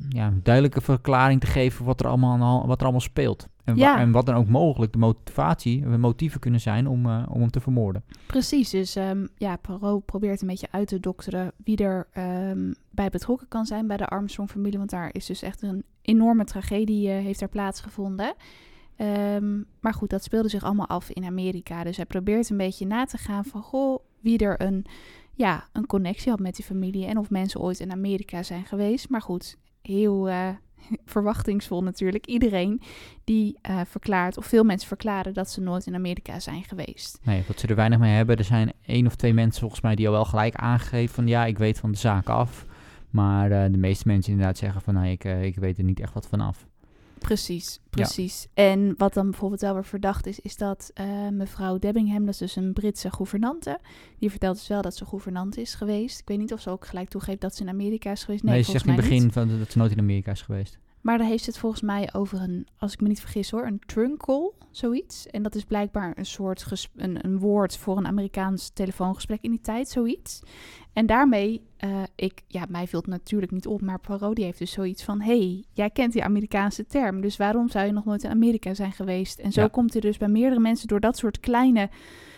[0.09, 3.47] ja, een duidelijke verklaring te geven wat er allemaal, wat er allemaal speelt.
[3.63, 7.39] En, wa- en wat dan ook mogelijk de motivatie, de motieven kunnen zijn om, om
[7.41, 8.03] hem te vermoorden.
[8.25, 8.69] precies.
[8.69, 13.47] Dus ehm, ja, Poirot probeert een beetje uit te dokteren wie er ehm, bij betrokken
[13.47, 14.77] kan zijn bij de Armstrong-familie.
[14.77, 18.33] Want daar is dus echt een enorme tragedie eh, heeft er plaatsgevonden.
[18.97, 21.83] Ehm, maar goed, dat speelde zich allemaal af in Amerika.
[21.83, 23.61] Dus hij probeert een beetje na te gaan van...
[23.61, 24.85] Goh, wie er een,
[25.33, 27.05] ja, een connectie had met die familie...
[27.05, 29.09] en of mensen ooit in Amerika zijn geweest.
[29.09, 30.49] Maar goed, heel eh,
[31.05, 32.25] verwachtingsvol natuurlijk.
[32.25, 32.81] Iedereen
[33.23, 35.33] die eh, verklaart, of veel mensen verklaren...
[35.33, 37.19] dat ze nooit in Amerika zijn geweest.
[37.23, 38.37] Nee, wat ze er weinig mee hebben.
[38.37, 41.45] Er zijn één of twee mensen volgens mij die al wel gelijk aangegeven van ja,
[41.45, 42.65] ik weet van de zaak af.
[43.09, 46.13] Maar eh, de meeste mensen inderdaad zeggen van nou, ik, ik weet er niet echt
[46.13, 46.67] wat van af.
[47.19, 48.47] Precies, precies.
[48.53, 52.37] En wat dan bijvoorbeeld wel weer verdacht is, is dat eh, mevrouw Debbingham, dat is
[52.37, 53.79] dus een Britse gouvernante,
[54.19, 56.19] die vertelt dus wel dat ze gouvernante is geweest.
[56.19, 58.43] Ik weet niet of ze ook gelijk toegeeft dat ze in Amerika is geweest.
[58.43, 59.33] Nee, Nee, ze zegt in het begin niet.
[59.33, 60.77] van, dat ze nooit in Amerika is geweest.
[61.07, 63.79] Maar daar heeft het volgens mij over een, als ik me niet vergis hoor, een
[63.85, 65.27] trunk call, zoiets.
[65.27, 69.61] En dat is blijkbaar een soort een, een woord voor een Amerikaans telefoongesprek in die
[69.61, 70.41] tijd, zoiets.
[70.93, 74.59] En daarmee, eh, ik, ja, mij viel het natuurlijk niet op, maar Poirot die heeft
[74.59, 78.23] dus zoiets van, hey, jij kent die Amerikaanse term, dus waarom zou je nog nooit
[78.23, 79.39] in Amerika zijn geweest?
[79.39, 79.67] En zo Ja.
[79.67, 81.89] komt hij dus bij meerdere mensen door dat soort kleine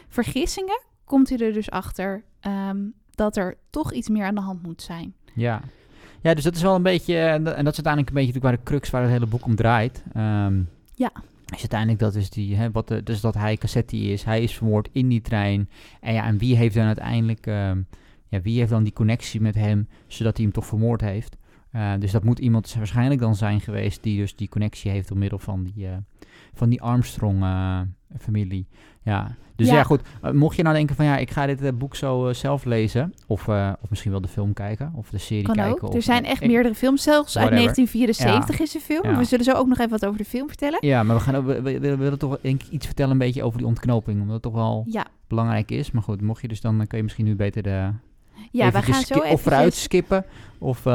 [0.08, 4.64] vergissingen, komt hij er dus achter ehm, dat er toch iets meer aan de hand
[4.64, 5.16] moet zijn.
[5.34, 5.62] Ja.
[6.22, 8.34] Ja, dus dat is wel een beetje, en dat en dat is uiteindelijk een beetje
[8.34, 10.04] natuurlijk waar de crux waar het hele boek om draait.
[10.14, 10.62] Ehm,
[10.96, 11.12] Ja.
[11.54, 14.56] Is uiteindelijk dat is die, hè, wat de, dus dat hij Cassetti is, hij is
[14.58, 15.70] vermoord in die trein.
[16.02, 17.82] En ja, en wie heeft dan uiteindelijk, ehm,
[18.28, 21.38] ja, wie heeft dan die connectie met hem, zodat hij hem toch vermoord heeft?
[21.72, 25.18] Eh, dus dat moet iemand waarschijnlijk dan zijn geweest die dus die connectie heeft door
[25.18, 25.98] middel van die, eh,
[26.54, 26.82] van die
[28.10, 28.68] Armstrong-familie.
[29.04, 29.84] ja, dus ja, Ja.
[29.84, 30.02] goed.
[30.22, 32.66] Eh, mocht je nou denken van ja, ik ga dit eh, boek zo eh, zelf
[32.66, 33.48] lezen, of,
[33.82, 35.74] of misschien wel de film kijken, of de serie Kan kijken.
[35.84, 35.90] ook.
[35.90, 37.74] Of, Er zijn echt ik- meerdere films, zelfs uit Whatever.
[37.76, 39.12] 1974 is de film.
[39.14, 39.18] Ja.
[39.18, 40.78] We zullen zo ook nog even wat over de film vertellen.
[40.82, 43.44] Ja, maar we, gaan, we, we- we willen toch denk ik iets vertellen een beetje
[43.44, 45.92] over die ontknoping, omdat het toch wel Ja, belangrijk is.
[45.92, 47.90] Maar goed, mocht je dus dan, dan kun je misschien nu beter de,
[48.52, 50.26] ja we gaan zo even of vooruit skippen,
[50.58, 50.86] of,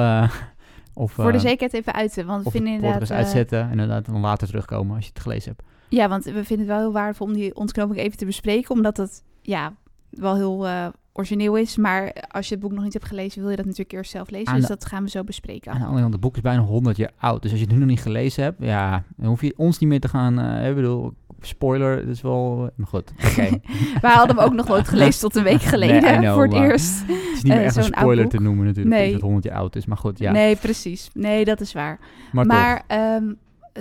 [0.95, 2.27] of, voor de zekerheid even uiten.
[2.27, 3.11] Want we vinden inderdaad...
[3.11, 5.73] uitzetten en inderdaad dan later terugkomen als je het gelezen hebt.
[5.89, 8.71] Ja, want we vinden het wel heel waardevol om die ontknoping even te bespreken.
[8.71, 9.73] Omdat het ja,
[10.11, 11.77] wel heel eh, origineel is.
[11.77, 14.31] Maar als je het boek nog niet hebt gelezen, wil je dat natuurlijk eerst zelf
[14.31, 14.49] lezen.
[14.49, 15.73] Aan dus de- dat gaan we zo bespreken.
[15.73, 17.43] Aan de andere kant, het boek is bijna 100 jaar oud.
[17.43, 19.89] Dus als je het nu nog niet gelezen hebt, ja, dan hoef je ons niet
[19.89, 20.39] meer te gaan.
[20.39, 22.71] eh, ik bedoel, spoiler, dat is wel.
[22.77, 23.49] Maar goed, oké.
[24.01, 26.03] Wij hadden hem ook nog nooit gelezen tot een week geleden.
[26.03, 27.01] Nee, know, voor het eerst.
[27.01, 29.05] het is niet meer Eh, echt een spoiler te noemen natuurlijk, Nee.
[29.05, 29.87] dat het 100 jaar oud is.
[29.87, 30.33] Maar goed, ja.
[30.33, 31.11] Nee, precies.
[31.13, 31.99] Nee, dat is waar.
[32.33, 33.33] maar, Maar, ehm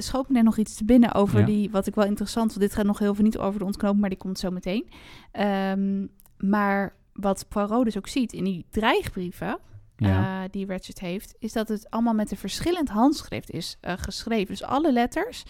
[0.02, 1.46] schoot me net nog iets te binnen over Ja.
[1.46, 2.62] die, wat ik wel interessant vond.
[2.64, 4.90] Dit gaat nog heel veel niet over de ontknoping, maar die komt zo meteen.
[5.32, 6.06] Ehm,
[6.38, 9.58] maar wat Poirot dus ook ziet in die dreigbrieven?
[9.98, 10.44] Ja.
[10.44, 14.48] eh, die Ratchet heeft, is dat het allemaal met een verschillend handschrift is eh, geschreven.
[14.48, 15.44] Dus alle letters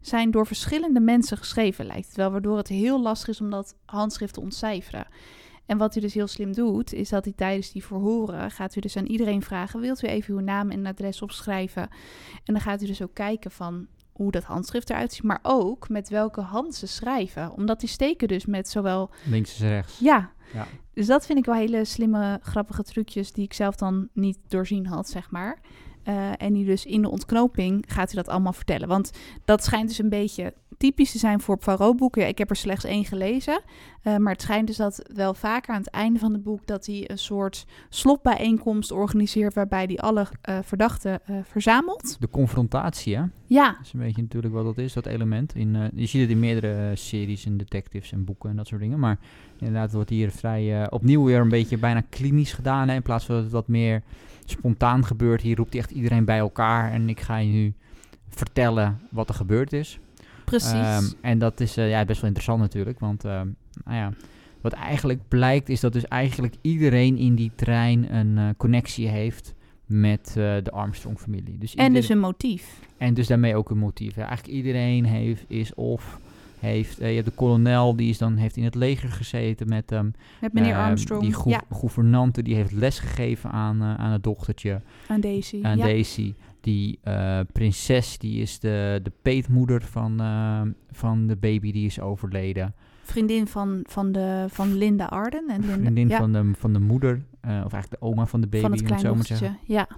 [0.00, 3.74] zijn door verschillende mensen geschreven, lijkt het wel, waardoor het heel lastig is om dat
[3.84, 5.06] handschrift te ontcijferen.
[5.68, 8.80] En wat hij dus heel slim doet, is dat hij tijdens die verhoren gaat u
[8.80, 11.82] dus aan iedereen vragen: wilt u even uw naam en adres opschrijven?
[12.44, 15.88] En dan gaat u dus ook kijken van hoe dat handschrift eruit ziet, maar ook
[15.88, 17.52] met welke hand ze schrijven.
[17.52, 19.98] Omdat die steken dus met zowel Links is rechts.
[19.98, 20.32] ja.
[20.52, 20.66] Ja.
[20.94, 24.86] Dus dat vind ik wel hele slimme, grappige trucjes die ik zelf dan niet doorzien
[24.86, 25.60] had, zeg maar.
[26.08, 28.88] Eh, en die dus in de ontknoping gaat u dat allemaal vertellen.
[28.88, 29.10] Want
[29.44, 32.22] dat schijnt dus een beetje typisch te zijn voor Poirot-boeken.
[32.22, 33.60] Ja, ik heb er slechts één gelezen.
[34.02, 36.66] Eh, maar het schijnt dus dat wel vaker aan het einde van het boek...
[36.66, 39.54] dat hij een soort slotbijeenkomst organiseert...
[39.54, 42.16] waarbij hij alle eh, verdachten verzamelt.
[42.20, 43.22] De confrontatie, hè?
[43.46, 45.54] Ja, Dat is een beetje natuurlijk wat dat is, dat element.
[45.54, 48.98] In, je ziet het in meerdere series en detectives en boeken en dat soort dingen.
[48.98, 49.18] Maar
[49.58, 52.88] inderdaad wordt hier vrij opnieuw weer een beetje bijna klinisch gedaan.
[52.88, 54.02] Hè, in plaats van dat het wat meer
[54.50, 55.40] spontaan gebeurt.
[55.40, 56.92] Hier roept hij echt iedereen bij elkaar.
[56.92, 57.74] En ik ga je nu
[58.28, 59.98] vertellen wat er gebeurd is.
[60.44, 60.72] precies.
[60.72, 62.98] Ehm, en dat is eh, ja, best wel interessant natuurlijk.
[63.00, 63.46] Want ehm,
[63.84, 64.12] nou ja,
[64.60, 69.54] wat eigenlijk blijkt is dat dus eigenlijk iedereen in die trein een eh, connectie heeft
[69.86, 71.58] met eh, de Armstrong-familie.
[71.58, 72.80] Dus en dus iedereen- een motief.
[72.96, 74.16] en dus daarmee ook een motief.
[74.16, 76.18] Eigenlijk iedereen heeft, is of
[76.60, 79.90] heeft, eh, je hebt de kolonel, die is dan, heeft in het leger gezeten met
[79.90, 80.12] hem.
[80.40, 81.22] Met meneer Eh, Armstrong.
[81.22, 85.58] Die ja, gouvernante, die heeft lesgegeven aan, eh, aan het dochtertje, aan Daisy.
[85.62, 85.84] aan ja.
[85.84, 86.34] Daisy.
[86.60, 92.00] Die eh, prinses, die is de, de peetmoeder van, eh, van de baby die is
[92.00, 92.74] overleden.
[93.02, 95.44] Vriendin van, van, de, van Linda Arden.
[95.48, 98.46] En Linda, Vriendin ja, van, de, van de moeder, of eigenlijk de oma van de
[98.46, 99.46] baby, van het om het zo maar te kleindochtertje.
[99.46, 99.58] zeggen.
[99.66, 99.88] Ja.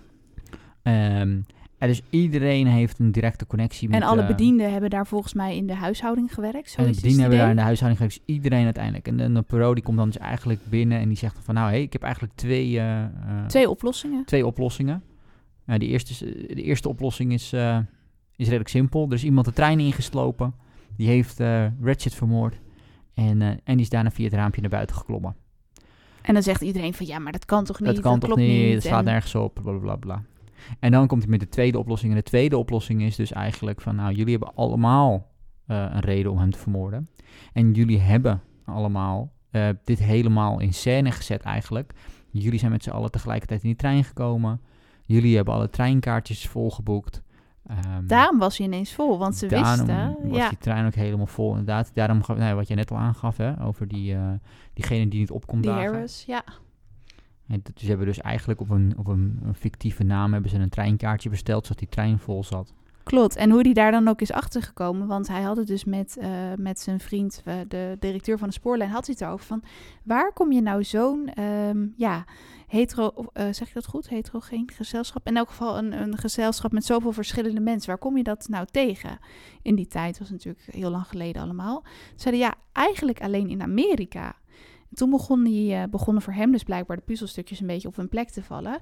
[0.83, 1.41] Ehm,
[1.81, 4.01] en dus iedereen heeft een directe connectie met...
[4.01, 6.71] En alle eh, bedienden hebben daar volgens mij in de huishouding gewerkt.
[6.71, 8.27] Zo En de bedienden hebben daar in de huishouding gewerkt.
[8.27, 9.09] Dus iedereen uiteindelijk.
[9.09, 11.55] En de, de Perot die komt dan dus eigenlijk binnen en die zegt van...
[11.55, 13.11] Nou, hé, ik heb eigenlijk twee, eh, eh,
[13.47, 14.25] Twee oplossingen.
[14.25, 15.03] twee oplossingen.
[15.65, 17.53] Nou, die eerste, is, eh, de eerste oplossing is,
[18.37, 19.07] is redelijk simpel.
[19.07, 20.55] Er is iemand de trein ingeslopen.
[20.97, 21.41] Die heeft
[21.83, 22.61] Ratchet vermoord.
[23.15, 25.35] En, en die is daarna via het raampje naar buiten geklommen.
[26.23, 27.89] En dan zegt iedereen van ja, maar dat kan toch niet?
[27.89, 30.23] dat kan toch klopt niet, het slaat En- nergens op, bla bla bla, bla.
[30.81, 32.13] En dan komt hij met de tweede oplossing.
[32.13, 33.97] En de tweede oplossing is dus eigenlijk van...
[33.97, 35.27] Nou, jullie hebben allemaal
[35.67, 37.09] eh, een reden om hem te vermoorden.
[37.53, 41.93] En jullie hebben allemaal eh, dit helemaal in scène gezet eigenlijk.
[42.31, 44.61] Jullie zijn met z'n allen tegelijkertijd in die trein gekomen.
[45.05, 47.23] Jullie hebben alle treinkaartjes volgeboekt.
[47.67, 50.17] Ehm, Daarom was hij ineens vol, want ze daarom wisten.
[50.23, 51.91] was Ja, die trein ook helemaal vol, inderdaad.
[51.95, 54.33] Daarom, nou, wat je net al aangaf, hè, over die, eh,
[54.75, 55.93] diegene die niet opkomt die dagen.
[55.93, 56.25] Harris.
[56.27, 56.45] Ja.
[57.75, 61.63] Ze hebben dus eigenlijk op een, op een, fictieve naam hebben ze een treinkaartje besteld,
[61.63, 62.73] zodat die trein vol zat.
[63.03, 63.37] Klopt.
[63.37, 65.07] En hoe die daar dan ook is achtergekomen.
[65.07, 68.55] Want hij had het dus met, eh, met zijn vriend, uh, de directeur van de
[68.55, 69.63] spoorlijn, had hij het over van...
[70.03, 72.25] Waar kom je nou zo'n, ehm, ja,
[72.67, 74.09] hetero, uh, zeg je dat goed?
[74.09, 75.27] Heterogeen gezelschap?
[75.27, 77.89] In elk geval een, een gezelschap met zoveel verschillende mensen.
[77.89, 79.19] Waar kom je dat nou tegen?
[79.63, 81.83] In die tijd was natuurlijk heel lang geleden allemaal.
[81.85, 84.35] Ze zeiden ja, eigenlijk alleen in Amerika.
[84.91, 88.09] En toen begon die, begonnen voor hem dus blijkbaar de puzzelstukjes een beetje op hun
[88.09, 88.81] plek te vallen.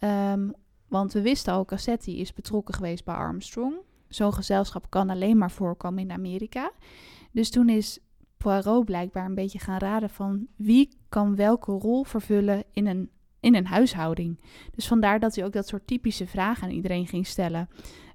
[0.00, 0.52] Um,
[0.88, 3.74] want we wisten al, Cassetti is betrokken geweest bij Armstrong.
[4.08, 6.72] Zo'n gezelschap kan alleen maar voorkomen in Amerika.
[7.32, 7.98] Dus toen is
[8.36, 13.54] Poirot blijkbaar een beetje gaan raden van wie kan welke rol vervullen in een, in
[13.54, 14.40] een huishouding.
[14.74, 17.68] Dus vandaar dat hij ook dat soort typische vragen aan iedereen ging stellen.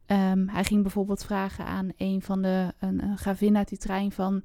[0.08, 4.12] Um, hij ging bijvoorbeeld vragen aan een van de een, een gravin uit die trein
[4.12, 4.42] van...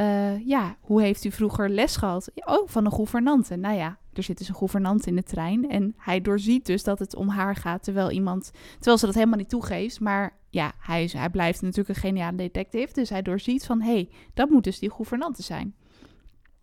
[0.00, 2.30] Uh, ja, hoe heeft u vroeger les gehad?
[2.34, 3.56] Oh, van een gouvernante.
[3.56, 5.68] Nou ja, er zit dus een gouvernante in de trein.
[5.68, 9.38] En hij doorziet dus dat het om haar gaat, terwijl iemand, terwijl ze dat helemaal
[9.38, 10.00] niet toegeeft.
[10.00, 12.92] Maar ja, hij, is, hij blijft natuurlijk een geniale detective.
[12.92, 15.74] Dus hij doorziet van, hé, hey, dat moet dus die gouvernante zijn.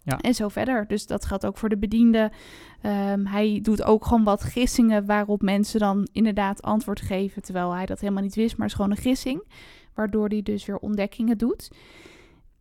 [0.03, 0.17] Ja.
[0.17, 0.87] En zo verder.
[0.87, 2.31] Dus dat gaat ook voor de bediende.
[2.85, 7.41] Um, hij doet ook gewoon wat gissingen waarop mensen dan inderdaad antwoord geven.
[7.41, 9.43] Terwijl hij dat helemaal niet wist, maar het is gewoon een gissing.
[9.93, 11.71] Waardoor hij dus weer ontdekkingen doet.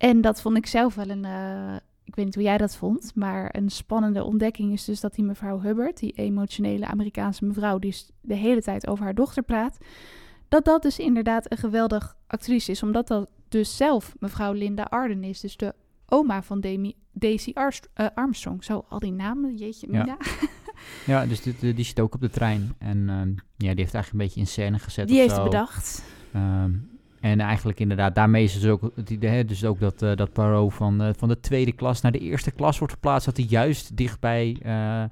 [0.03, 1.75] En dat vond ik zelf wel een, uh,
[2.05, 5.25] ik weet niet hoe jij dat vond, maar een spannende ontdekking is dus dat die
[5.25, 9.79] mevrouw Hubbard, die emotionele Amerikaanse mevrouw die de hele tijd over haar dochter praat,
[10.49, 15.25] dat dat dus inderdaad een geweldig actrice is, omdat dat dus zelf mevrouw Linda Arden
[15.25, 15.75] is, dus de
[16.07, 18.65] oma van Demi, Daisy uh, Armstrong.
[18.65, 20.05] Zo, al die namen, jeetje mina.
[20.05, 20.17] Ja,
[21.21, 24.13] ja dus die, die zit ook op de trein en um, ja, die heeft eigenlijk
[24.13, 26.05] een beetje in scène gezet Die heeft bedacht.
[26.35, 26.92] Um,
[27.23, 30.69] en eigenlijk inderdaad, daarmee is het dus ook het dus ook dat, uh, dat Paro
[30.69, 33.97] van, uh, van de tweede klas naar de eerste klas wordt verplaatst, dat hij juist
[33.97, 35.05] dichtbij uh,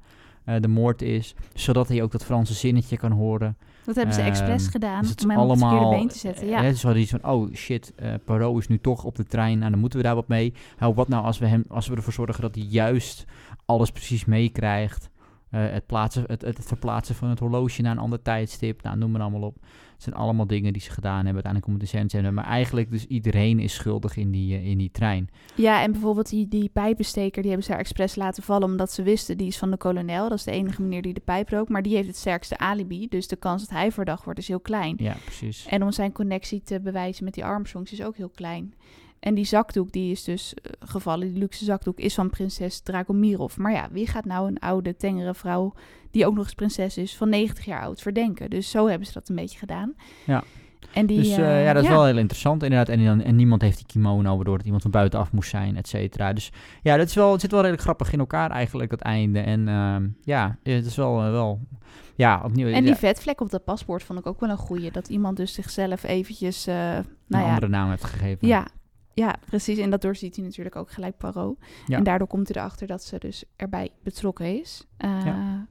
[0.59, 3.57] de moord is, zodat hij ook dat Franse zinnetje kan horen.
[3.85, 6.47] Dat hebben ze expres um, gedaan, dus om hem allemaal, op het been te zetten.
[6.47, 6.61] Ja.
[6.61, 7.93] dus hadden iets van, oh shit,
[8.25, 10.53] Paro is nu toch op de trein, nou, dan moeten we daar wat mee.
[10.79, 13.25] Nou, wat nou als we, hem, als we ervoor zorgen dat hij juist
[13.65, 15.09] alles precies meekrijgt?
[15.49, 19.21] het, plaatsen, het, het, verplaatsen van het horloge naar een ander tijdstip, nou, noem maar
[19.21, 19.57] allemaal op.
[20.01, 22.33] Het zijn allemaal dingen die ze gedaan hebben uiteindelijk om het de te hebben.
[22.33, 25.29] Maar eigenlijk dus iedereen is schuldig in die, uh, in die trein.
[25.55, 28.67] Ja, en bijvoorbeeld die, die pijpensteker, die hebben ze daar expres laten vallen...
[28.67, 30.29] omdat ze wisten, die is van de kolonel.
[30.29, 31.69] Dat is de enige meneer die de pijp rookt.
[31.69, 33.07] Maar die heeft het sterkste alibi.
[33.07, 34.95] Dus de kans dat hij verdacht wordt is heel klein.
[34.97, 35.65] Ja, precies.
[35.65, 38.73] En om zijn connectie te bewijzen met die Armstrongs is ook heel klein.
[39.21, 43.57] En die zakdoek, die is dus uh, gevallen, die luxe zakdoek, is van prinses Dragomirov.
[43.57, 45.73] Maar ja, wie gaat nou een oude, tengere vrouw,
[46.11, 48.49] die ook nog eens prinses is, van 90 jaar oud, verdenken?
[48.49, 49.93] Dus zo hebben ze dat een beetje gedaan.
[50.25, 50.43] Ja.
[50.93, 51.95] En die, dus uh, uh, ja, dat is ja.
[51.95, 52.89] wel heel interessant inderdaad.
[52.89, 56.33] En, en, niemand heeft die kimono, waardoor het iemand van buitenaf moest zijn, et cetera.
[56.33, 56.51] Dus
[56.81, 59.39] ja, dat is wel, het zit wel redelijk grappig in elkaar eigenlijk, dat einde.
[59.39, 61.15] En uh, ja, het is wel...
[61.15, 61.59] wel
[62.15, 62.67] ja, opnieuw.
[62.67, 62.95] En die ja.
[62.95, 64.91] vetvlek op dat paspoort vond ik ook wel een goeie.
[64.91, 66.65] Dat iemand dus zichzelf eventjes...
[66.65, 68.47] Nou een ja, andere naam heeft gegeven.
[68.47, 68.67] Ja,
[69.13, 69.77] ja, precies.
[69.77, 71.55] En dat doorziet hij natuurlijk ook gelijk Paro.
[71.85, 71.97] Ja.
[71.97, 74.85] En daardoor komt hij erachter dat ze dus erbij betrokken is.
[75.05, 75.67] Uh, ja.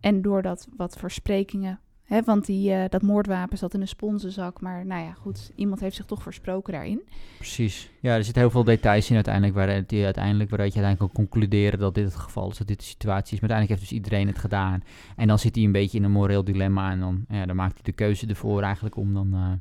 [0.00, 1.80] En doordat wat versprekingen...
[2.02, 4.60] Hè, want die, uh, dat moordwapen zat in een sponsenzak.
[4.60, 5.50] Maar nou ja, goed.
[5.54, 7.02] Iemand heeft zich toch versproken daarin.
[7.36, 7.90] Precies.
[8.00, 9.54] Ja, er zitten heel veel details in uiteindelijk...
[9.54, 12.58] Waar, die uiteindelijk waaruit je uiteindelijk kan concluderen dat dit het geval is.
[12.58, 13.40] Dat dit de situatie is.
[13.40, 14.82] Maar uiteindelijk heeft dus iedereen het gedaan.
[15.16, 16.90] En dan zit hij een beetje in een moreel dilemma.
[16.90, 19.34] En dan, ja, dan maakt hij de keuze ervoor eigenlijk om dan...
[19.34, 19.52] Uh,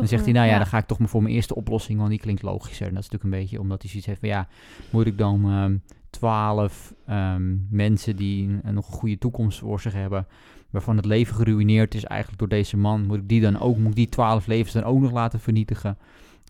[0.00, 2.10] dan zegt hij, nou ja, dan ga ik toch maar voor mijn eerste oplossing, want
[2.10, 2.86] die klinkt logischer.
[2.86, 4.48] En dat is natuurlijk een beetje omdat hij zoiets heeft van, ja,
[4.90, 9.92] moet ik dan um, twaalf um, mensen die een, nog een goede toekomst voor zich
[9.92, 10.26] hebben,
[10.70, 13.88] waarvan het leven geruineerd is eigenlijk door deze man, moet ik die dan ook, moet
[13.88, 15.98] ik die twaalf levens dan ook nog laten vernietigen?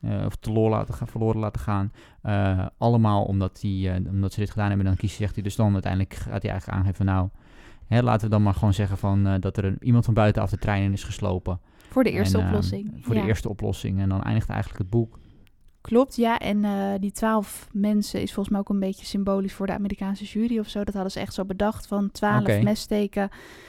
[0.05, 1.93] Uh, of verloren laten gaan, verloren laten gaan.
[2.23, 4.87] Uh, allemaal omdat, die, uh, omdat ze dit gedaan hebben.
[4.87, 7.29] Dan kiest, zegt hij dus dan uiteindelijk gaat hij eigenlijk aangeven, nou,
[7.87, 10.59] hè, laten we dan maar gewoon zeggen van, dat er een, iemand van buitenaf de
[10.59, 11.61] trein in is geslopen.
[11.91, 12.99] Voor de eerste en, oplossing.
[13.01, 13.21] Voor ja.
[13.21, 14.01] de eerste oplossing.
[14.01, 15.19] En dan eindigt eigenlijk het boek.
[15.81, 16.39] Klopt, ja.
[16.39, 20.25] En uh, die twaalf mensen is volgens mij ook een beetje symbolisch voor de Amerikaanse
[20.25, 20.85] jury of zo.
[20.85, 22.63] Dat hadden ze echt zo bedacht van twaalf okay.
[22.63, 23.25] messteken.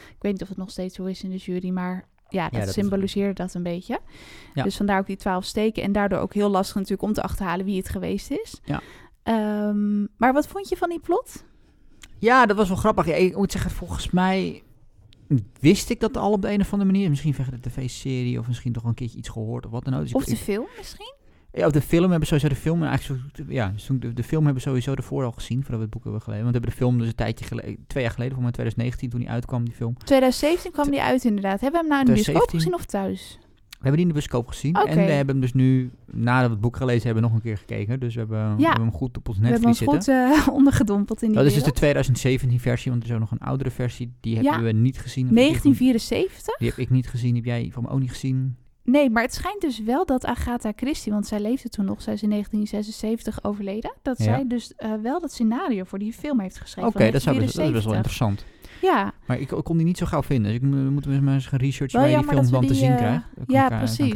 [0.09, 2.59] Ik weet niet of het nog steeds zo is in de jury, maar ja, dat,
[2.59, 3.35] ja, dat symboliseerde is...
[3.35, 3.99] dat een beetje.
[4.53, 4.63] Ja.
[4.63, 5.83] Dus vandaar ook die twaalf steken.
[5.83, 8.61] En daardoor ook heel lastig natuurlijk om te achterhalen wie het geweest is.
[8.63, 8.81] Ja.
[9.67, 11.45] Um, maar wat vond je van die plot?
[12.17, 13.05] Ja, dat was wel grappig.
[13.05, 14.63] Ja, ik moet zeggen, volgens mij
[15.59, 17.09] wist ik dat al op de een of andere manier.
[17.09, 20.01] Misschien via de tv-serie of misschien toch een keertje iets gehoord of wat dan ook.
[20.01, 21.13] Dus of de ik, film misschien?
[21.53, 25.23] Ja, de film hebben sowieso de film eigenlijk ja, de, de film hebben sowieso ervoor
[25.23, 26.43] al gezien voordat we het boek hebben gelezen.
[26.43, 29.09] Want we hebben de film dus een tijdje geleden, twee jaar geleden, voor mij 2019
[29.09, 29.97] toen die uitkwam die film.
[29.97, 31.61] 2017 kwam die uit inderdaad.
[31.61, 33.39] Hebben we hem nou in de bioscoop gezien of thuis?
[33.81, 34.77] We hebben die in de bioscoop gezien.
[34.77, 34.87] Okay.
[34.87, 37.57] En we hebben hem dus nu, nadat we het boek gelezen hebben, nog een keer
[37.57, 37.99] gekeken.
[37.99, 38.55] Dus we hebben, ja.
[38.55, 39.97] we hebben hem goed op ons Netflix zitten.
[39.99, 43.03] We hebben hem goed uh, ondergedompeld in die Dat is dus de 2017 versie, want
[43.03, 44.13] er is ook nog een oudere versie.
[44.19, 44.61] Die hebben ja.
[44.61, 45.27] we niet gezien.
[45.35, 46.57] 1974?
[46.57, 47.35] Die heb ik niet gezien.
[47.35, 48.55] Heb jij van me ook niet gezien?
[48.83, 52.13] Nee, maar het schijnt dus wel dat Agatha Christie, want zij leefde toen nog, zij
[52.13, 54.23] is in 1976 overleden, dat Ja.
[54.23, 56.89] zij dus eh, wel dat scenario voor die film heeft geschreven.
[56.89, 57.95] Oké, dat, best- dat is best wel 1974.
[57.95, 58.45] interessant.
[58.81, 60.51] Ja, Maar ik, ik kon die niet zo gauw vinden.
[60.51, 62.73] Dus ik mo- moeten we maar eens gaan researchen waar je die film we te
[62.75, 63.25] zien eh, krijgt.
[63.47, 64.13] ja, kan precies.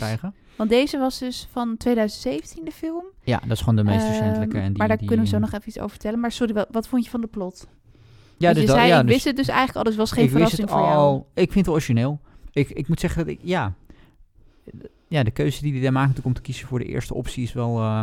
[0.56, 3.04] want deze was dus van 2017 de film.
[3.24, 4.58] Ja, dat is gewoon de meest Ehm, recentelijke.
[4.58, 6.20] En die, maar daar kunnen we zo eh, nog even iets over vertellen.
[6.20, 7.68] Maar sorry, wat, wat vond je van de plot?
[8.38, 10.24] Ja, dus je zei, ja, ik dus wist het dus eigenlijk al, dus was geen
[10.24, 10.98] ik wist verrassing het voor jou.
[11.00, 11.28] al.
[11.34, 12.20] Ik vind het wel origineel.
[12.52, 13.74] Ik, ik moet zeggen dat ik, ja,
[15.08, 17.54] ja, de keuze die hij daar maakt om te kiezen voor de eerste optie is
[17.54, 18.02] wel eh,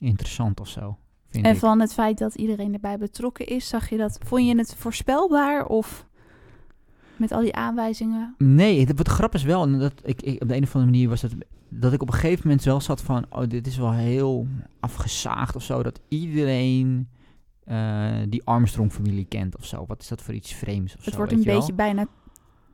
[0.00, 0.96] interessant of zo.
[1.32, 1.58] Vind En ik.
[1.58, 5.66] van het feit dat iedereen erbij betrokken is, zag je dat, vond je het voorspelbaar
[5.66, 6.06] of
[7.16, 8.34] met al die aanwijzingen?
[8.38, 10.92] Nee, het, wat grap is wel, en dat ik, ik, op de een of andere
[10.92, 11.34] manier was het,
[11.68, 14.46] dat ik op een gegeven moment wel zat van, oh, dit is wel heel
[14.80, 17.08] afgezaagd of zo, dat iedereen
[17.64, 19.84] eh, die Armstrong-familie kent of zo.
[19.86, 22.06] Wat is dat voor iets vreemds of Het zo, wordt een beetje bijna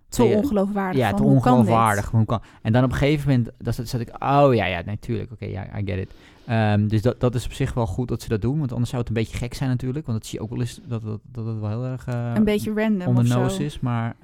[0.09, 1.00] te Nee, ongeloofwaardig.
[1.00, 1.61] Ja, van, te hoe kan dit?
[1.61, 2.11] ongeloofwaardig.
[2.11, 4.82] Hoe kan- En dan op een gegeven moment dat zat, zat ik, oh ja, ja,
[4.84, 6.11] natuurlijk, oké, ja, I get it.
[6.49, 8.90] Ehm, dus dat, dat is op zich wel goed dat ze dat doen, want anders
[8.90, 11.03] zou het een beetje gek zijn natuurlijk, want dat zie je ook wel eens, dat
[11.03, 12.07] dat, dat het wel heel erg...
[12.07, 13.40] eh, Een beetje random on the of zo.
[13.40, 14.16] nose is, maar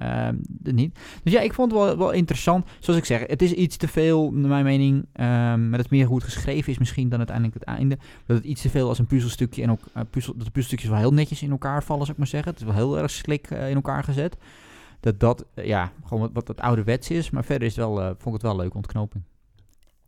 [0.47, 0.99] de niet.
[1.23, 2.65] Dus ja, ik vond het wel, wel interessant.
[2.79, 5.05] Zoals ik zeg, het is iets te veel, naar mijn mening.
[5.13, 7.97] ehm, maar het meer hoe het geschreven is misschien dan uiteindelijk het einde.
[8.25, 10.89] Dat het iets te veel als een puzzelstukje en ook eh, puzzel, dat de puzzelstukjes
[10.89, 12.51] wel heel netjes in elkaar vallen, zou ik maar zeggen.
[12.51, 14.37] Het is wel heel erg slik eh, in elkaar gezet.
[14.99, 17.29] Dat dat, ja, gewoon wat, wat het ouderwets is.
[17.29, 19.23] Maar verder is het wel, vond ik het wel een leuke ontknoping.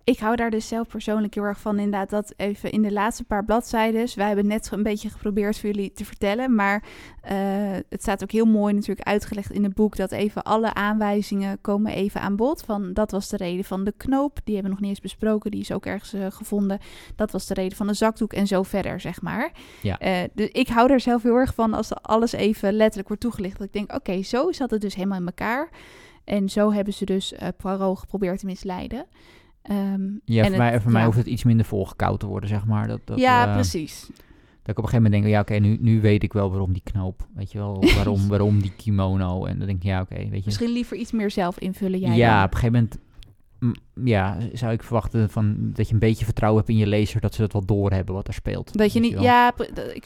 [0.07, 1.79] Ik hou daar dus zelf persoonlijk heel erg van.
[1.79, 4.07] Inderdaad, dat even in de laatste paar bladzijden.
[4.15, 6.55] Wij hebben net een beetje geprobeerd voor jullie te vertellen.
[6.55, 6.83] Maar
[7.21, 7.37] eh,
[7.89, 9.95] het staat ook heel mooi natuurlijk uitgelegd in het boek.
[9.95, 12.61] Dat even alle aanwijzingen komen even aan bod.
[12.61, 14.39] Van dat was de reden van de knoop.
[14.43, 15.51] Die hebben we nog niet eens besproken.
[15.51, 16.79] Die is ook ergens eh, gevonden.
[17.15, 19.51] Dat was de reden van de zakdoek en zo verder, zeg maar.
[19.81, 19.99] Ja.
[19.99, 23.57] Eh, dus ik hou er zelf heel erg van als alles even letterlijk wordt toegelicht.
[23.57, 25.69] Dat ik denk, oké, zo zat het dus helemaal in elkaar.
[26.23, 29.05] En zo hebben ze dus Poirot geprobeerd te misleiden.
[29.67, 32.65] Ehm, Ja, voor, mij, het- voor mij hoeft het iets minder volgekoud te worden, zeg
[32.65, 32.87] maar.
[32.87, 33.99] Dat, dat, ja, eh, precies.
[34.61, 36.73] Dat ik op een gegeven moment denk, ja oké, nu, nu weet ik wel waarom
[36.73, 37.27] die knoop.
[37.35, 39.45] Weet je wel, waarom, waarom die kimono.
[39.45, 40.41] En dan denk ik, ja oké, weet je.
[40.45, 42.45] Misschien liever iets meer zelf invullen jij ja, dan.
[42.45, 42.99] op een gegeven moment
[43.93, 47.21] mm, ja, zou ik verwachten van, dat je een beetje vertrouwen hebt in je lezer,
[47.21, 48.77] dat ze dat wel doorhebben wat er speelt.
[48.77, 49.53] Dat je niet, ja,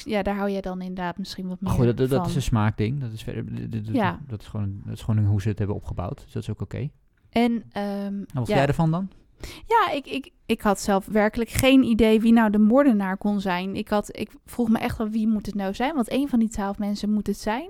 [0.06, 2.26] ja, daar hou jij dan inderdaad misschien wat meer goed, dat, dat, van.
[2.26, 3.00] is een smaakding.
[3.00, 4.20] Dat is, verder, dat- dat- Ja.
[4.28, 6.22] dat, is gewoon, dat is gewoon hoe ze het hebben opgebouwd.
[6.24, 6.90] Dus dat is ook oké.
[7.30, 9.10] En ehm, En wat ja, jij ervan dan?
[9.68, 13.76] Ja ik, ik, ik had zelf werkelijk geen idee wie nou de moordenaar kon zijn.
[13.76, 16.40] Ik, had, ik vroeg me echt wel wie moet het nou zijn, want een van
[16.40, 17.70] die twaalf mensen moet het zijn.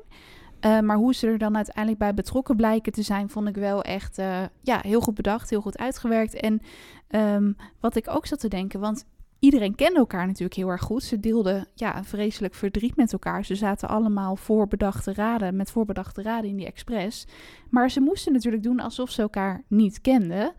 [0.60, 3.84] Eh, maar hoe ze er dan uiteindelijk bij betrokken blijken te zijn, vond ik wel
[3.84, 6.34] echt eh, ja, heel goed bedacht, heel goed uitgewerkt.
[6.34, 6.62] En
[7.08, 9.06] ehm, wat ik ook zat te denken, want
[9.40, 11.04] iedereen kende elkaar natuurlijk heel erg goed.
[11.04, 13.46] Ze deelden ja, vreselijk verdriet met elkaar.
[13.46, 17.28] Ze zaten allemaal voorbedachte raden, met voorbedachte raden in die expres.
[17.70, 20.54] Maar ze moesten natuurlijk doen alsof ze elkaar niet kenden.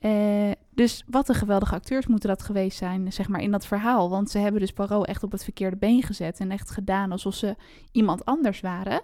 [0.00, 4.10] Eh, dus wat een geweldige acteurs moeten dat geweest zijn, zeg maar, in dat verhaal.
[4.10, 7.34] Want ze hebben dus Poirot echt op het verkeerde been gezet en echt gedaan alsof
[7.34, 7.56] ze
[7.92, 9.02] iemand anders waren.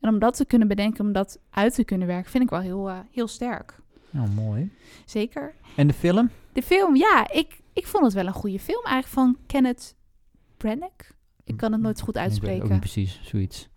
[0.00, 2.60] En om dat te kunnen bedenken, om dat uit te kunnen werken, vind ik wel
[2.60, 3.78] heel, eh, heel sterk.
[4.10, 4.72] Nou, mooi.
[5.04, 5.54] Zeker.
[5.76, 6.30] En de film?
[6.52, 9.96] De film, ja, ik, ik vond het wel een goede film eigenlijk van Kenneth
[10.56, 11.10] Branagh.
[11.44, 12.64] Ik kan het nooit goed Ik uitspreken.
[12.64, 13.68] ook niet precies, zoiets.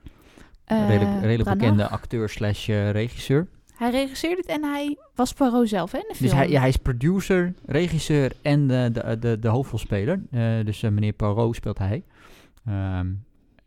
[0.63, 3.47] Eh, redelijk redelijk bekende acteur slash regisseur.
[3.75, 6.29] Hij regisseerde het en hij was Poirot zelf hè, in de film.
[6.29, 10.21] Dus hij, ja, hij is producer, regisseur en de, de, de, de hoofdrolspeler.
[10.31, 12.03] Eh, dus eh, meneer Poirot speelt hij.
[12.65, 13.07] Ehm,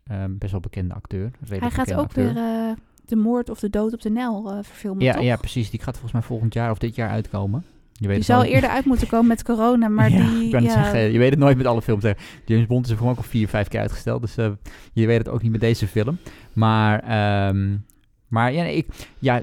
[0.03, 1.31] ehm, best wel bekende acteur.
[1.47, 2.33] Hij gaat ook acteur.
[2.33, 2.71] weer eh,
[3.05, 5.23] de moord of de dood op de Nijl verfilmen, Ja, toch?
[5.23, 5.69] ja, precies.
[5.69, 7.63] Die gaat volgens mij volgend jaar of dit jaar uitkomen.
[7.93, 10.45] Je weet Die zou eerder uit moeten komen met corona, maar Ja, die...
[10.45, 12.03] ik kan het ja, zeggen, je weet het nooit met alle films.
[12.03, 12.11] hè.
[12.45, 14.21] James Bond is gewoon ook al vier, vijf keer uitgesteld.
[14.21, 14.35] Dus
[14.93, 16.17] je weet het ook niet met deze film.
[16.53, 17.77] Maar, ehm,
[18.27, 18.87] maar ja, nee, ik,
[19.19, 19.41] ja,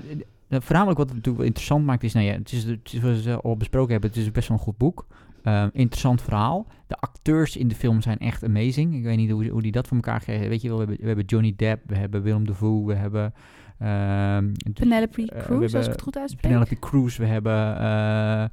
[0.49, 3.41] voornamelijk wat het natuurlijk interessant maakt is, nou ja, het is, het is wat we
[3.41, 5.07] al besproken hebben, het is best wel een goed boek.
[5.43, 6.67] Ehm, interessant verhaal.
[6.87, 8.95] De acteurs in de film zijn echt amazing.
[8.95, 10.49] Ik weet niet hoe, hoe die dat voor elkaar krijgen.
[10.49, 13.35] Weet je wel, we hebben, we hebben Johnny Depp, we hebben Willem Dafoe, we hebben...
[13.79, 16.43] ehm, Penelope eh, Cruz, als ik het goed uitspreek.
[16.43, 17.79] Penelope Cruz, we hebben...
[17.79, 18.45] eh,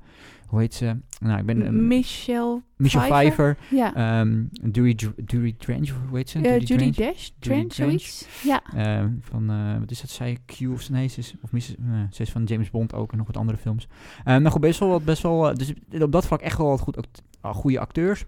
[0.51, 0.95] hoe heet ze?
[1.19, 1.65] Nou, ik ben...
[1.65, 3.57] ehm, Michelle Michelle Pfeiffer.
[3.69, 4.23] Ja.
[4.61, 6.37] Dury, Dr- Dury Trench, hoe heet ze?
[6.37, 6.95] Eh, Dury Judy Trench?
[7.13, 8.27] Dash, Trench, zoiets.
[8.43, 8.61] Ja.
[8.75, 10.09] Ehm, van, eh, wat is dat?
[10.09, 11.75] Zij Q of nee, ze is, of Mrs.
[11.79, 13.87] nee, ze is van James Bond ook en nog wat andere films.
[14.25, 16.79] Maar goed, best wel, wat- best wel, eh, dus op dat vlak echt wel wat
[16.79, 18.25] goed, act- ah, goede acteurs.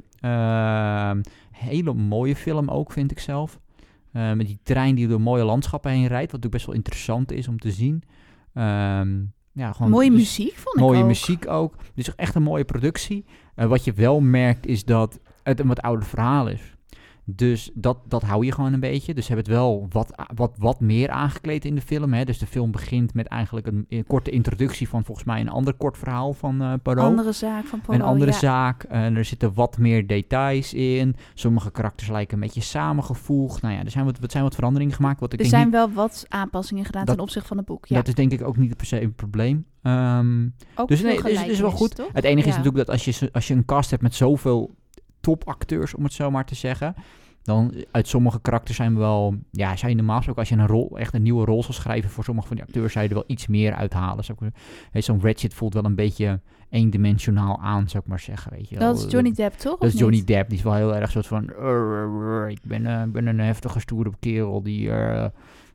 [1.51, 3.59] Hele mooie film ook, vind ik zelf.
[4.11, 7.32] Eh, met die trein die door mooie landschappen heen rijdt, wat natuurlijk best wel interessant
[7.32, 8.03] is om te zien.
[8.53, 9.19] Ehm,
[9.54, 11.08] ja, gewoon, Mooie dus- muziek vond ik Mooie ook.
[11.08, 11.76] muziek ook.
[11.95, 13.26] Dus echt een mooie productie.
[13.56, 16.72] Eh, wat je wel merkt is dat het een wat ouder verhaal is.
[17.26, 19.13] Dus dat, dat hou je gewoon een beetje.
[19.13, 22.13] Dus ze hebben het wel wat, wat, wat meer aangekleed in de film.
[22.13, 22.26] Hè.
[22.26, 25.74] Dus de film begint met eigenlijk een, een korte introductie van volgens mij een ander
[25.74, 27.05] kort verhaal van uh, Poirot.
[27.05, 28.38] Andere zaak van Poirot, Een andere ja.
[28.38, 28.84] zaak.
[28.84, 31.15] En er zitten wat meer details in.
[31.34, 33.61] Sommige karakters lijken een beetje samengevoegd.
[33.61, 35.19] Nou ja, er zijn wat, wat, zijn wat veranderingen gemaakt.
[35.19, 37.65] Wat ik Er denk zijn niet, wel wat aanpassingen gedaan Dat- ten opzichte van het
[37.65, 37.86] boek.
[37.86, 39.65] Ja, Dat is denk ik ook niet per se een probleem.
[40.76, 41.95] Ook dus nee, dus het is wel goed.
[41.95, 42.09] toch?
[42.13, 44.76] Het enige is natuurlijk dat als je, als je een cast hebt met zoveel
[45.24, 46.95] topacteurs, om het zo maar te zeggen.
[47.43, 49.36] Dan uit sommige karakters zijn we wel.
[49.51, 52.09] Ja, zou je normaal gesproken, als je een rol, echt een nieuwe rol zal schrijven
[52.09, 54.24] voor sommige van die acteurs, zou je er wel iets meer uithalen.
[54.91, 58.51] Ik Zo'n Ratchet voelt wel een beetje eendimensionaal aan, zou ik maar zeggen.
[58.51, 58.78] Weet je.
[58.80, 59.80] Dat is Johnny Depp, toch?
[59.80, 60.28] Dat is Johnny niet?
[60.28, 60.49] Depp.
[60.49, 61.49] Die is wel heel erg soort van.
[61.49, 64.91] "Urr, urr, ik ben, eh, ik ben een heftige, stoere kerel die.
[64.91, 65.26] eh,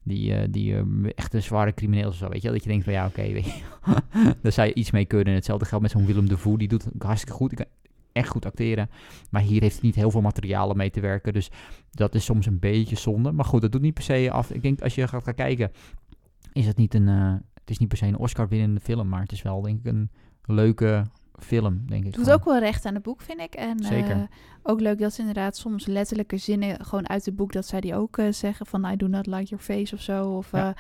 [0.03, 0.75] die, eh, die
[1.15, 2.51] echt een zware crimineel is zo, weet je?
[2.51, 3.23] Dat je denkt van ja, oké.
[4.43, 5.35] Daar zou je iets mee kunnen.
[5.35, 6.59] Hetzelfde geldt met zo'n Willem de Voe.
[6.59, 7.55] Die doet het hartstikke goed.
[7.55, 7.67] Kan
[8.13, 8.91] echt goed acteren.
[9.31, 11.33] Maar hier heeft hij niet heel veel materialen mee te werken.
[11.33, 11.51] Dus
[11.91, 13.33] dat is soms een beetje zonde.
[13.33, 14.51] Maar goed, dat doet niet per se af.
[14.51, 15.71] Ik denk als je gaat gaan kijken,
[16.53, 17.09] is het niet een...
[17.09, 19.09] eh, het is niet per se een Oscar-winnende film.
[19.09, 20.11] Maar het is wel, denk ik, een
[20.45, 21.05] leuke
[21.39, 22.13] film, denk ik.
[22.15, 22.39] Doet gewoon.
[22.39, 23.55] ook wel recht aan het boek, vind ik.
[23.55, 24.11] En Zeker.
[24.11, 24.23] eh,
[24.63, 27.95] ook leuk dat ze inderdaad soms letterlijke zinnen gewoon uit het boek, dat zij die
[27.95, 30.31] ook eh, zeggen van I do not like your face of zo.
[30.37, 30.75] Of Ja.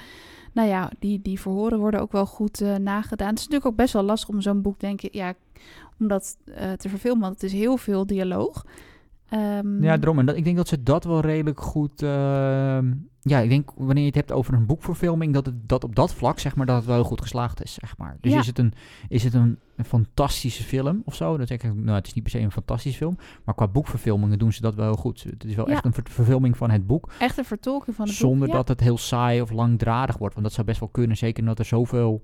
[0.52, 3.28] nou ja, die, die verhoren worden ook wel goed nagedaan.
[3.28, 5.34] Het is natuurlijk ook best wel lastig om zo'n boek, denk ik, ja,
[5.98, 8.64] om dat eh, te verfilmen, want het is heel veel dialoog.
[9.28, 10.18] Ehm, Ja, daarom.
[10.18, 12.02] En dat, ik denk dat ze dat wel redelijk goed...
[12.02, 15.34] ehm, ja, ik denk wanneer je het hebt over een boekverfilming...
[15.34, 17.96] dat het dat op dat vlak, zeg maar, dat het wel goed geslaagd is, zeg
[17.98, 18.16] maar.
[18.20, 18.38] Dus Ja.
[18.38, 18.72] is het, een,
[19.08, 21.36] is het een, een fantastische film of zo?
[21.36, 23.16] Dat zeg ik, nou, het is niet per se een fantastische film...
[23.44, 25.22] maar qua boekverfilmingen doen ze dat wel heel goed.
[25.30, 25.74] Het is wel Ja.
[25.74, 27.10] echt een ver- verfilming van het boek...
[27.18, 28.48] Echt een vertolking van het zonder boek.
[28.48, 28.54] ja.
[28.56, 30.34] dat het heel saai of langdradig wordt.
[30.34, 32.22] Want dat zou best wel kunnen, zeker omdat er zoveel...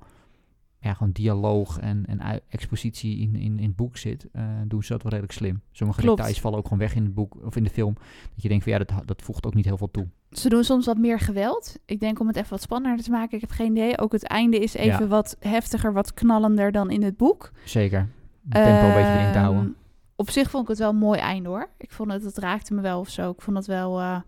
[0.84, 4.92] Ja, gewoon dialoog en, en expositie in, in, in het boek zit, eh, doen ze
[4.92, 5.60] dat wel redelijk slim.
[5.72, 6.16] Sommige Klopt.
[6.16, 7.94] details vallen ook gewoon weg in het boek of in de film.
[8.34, 10.06] Dat je denkt van ja, dat, dat voegt ook niet heel veel toe.
[10.30, 11.78] Ze doen soms wat meer geweld.
[11.84, 13.34] Ik denk om het even wat spannender te maken.
[13.34, 13.98] Ik heb geen idee.
[13.98, 15.06] Ook het einde is even Ja.
[15.08, 17.50] wat heftiger, wat knallender dan in het boek.
[17.64, 18.08] Zeker.
[18.50, 19.62] Tempo een beetje erin te houden.
[19.62, 19.72] Ehm,
[20.16, 21.68] Op zich vond ik het wel een mooi einde hoor.
[21.78, 23.30] Ik vond het, het raakte me wel of zo.
[23.30, 24.20] Ik vond het wel, eh,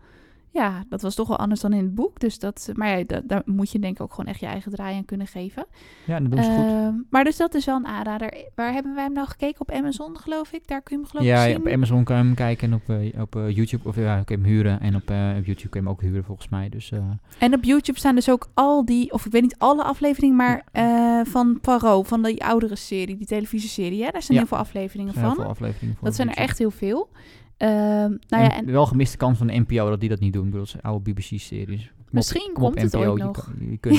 [0.56, 2.20] ja, dat was toch wel anders dan in het boek.
[2.20, 4.72] Dus dat, maar ja, da- daar moet je denk ik ook gewoon echt je eigen
[4.72, 5.66] draai aan kunnen geven.
[6.06, 6.64] Ja, dat doen ze goed.
[6.64, 8.34] Ehm, maar dus dat is wel een aanrader.
[8.54, 9.60] Waar hebben wij hem nou gekeken?
[9.60, 10.66] Op Amazon geloof ik.
[10.68, 11.56] Daar kun je hem geloof ik Ja, zien.
[11.56, 13.88] op Amazon kan je hem kijken en op, eh, op eh, YouTube.
[13.88, 14.80] Of ja, kun je hem huren.
[14.80, 16.68] En op, eh, op YouTube kun je hem ook huren volgens mij.
[16.68, 16.98] Dus eh,
[17.38, 20.64] En op YouTube staan dus ook al die, of ik weet niet alle afleveringen, maar
[20.72, 24.04] eh, van Poirot, van die oudere serie, die televisieserie.
[24.04, 24.10] Hè?
[24.10, 24.44] Daar zijn Ja.
[24.44, 25.44] heel veel afleveringen er zijn heel van.
[25.44, 26.04] veel afleveringen voor.
[26.06, 26.50] Dat zijn er YouTube.
[26.50, 27.08] echt heel veel.
[27.56, 30.44] Ehm, nou ja, En wel gemiste kans van de NPO dat die dat niet doen.
[30.44, 31.92] Ik bedoel, het zijn oude BBC-series.
[32.10, 33.52] Misschien komt het ooit nog.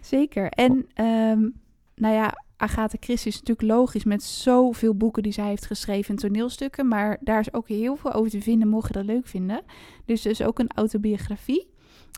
[0.00, 0.48] Zeker.
[0.48, 1.48] En ehm,
[1.94, 6.20] nou ja, Agatha Christie is natuurlijk logisch met zoveel boeken die zij heeft geschreven en
[6.20, 6.88] toneelstukken.
[6.88, 9.62] Maar daar is ook heel veel over te vinden, mocht je dat leuk vinden.
[10.04, 11.68] Dus er is ook een autobiografie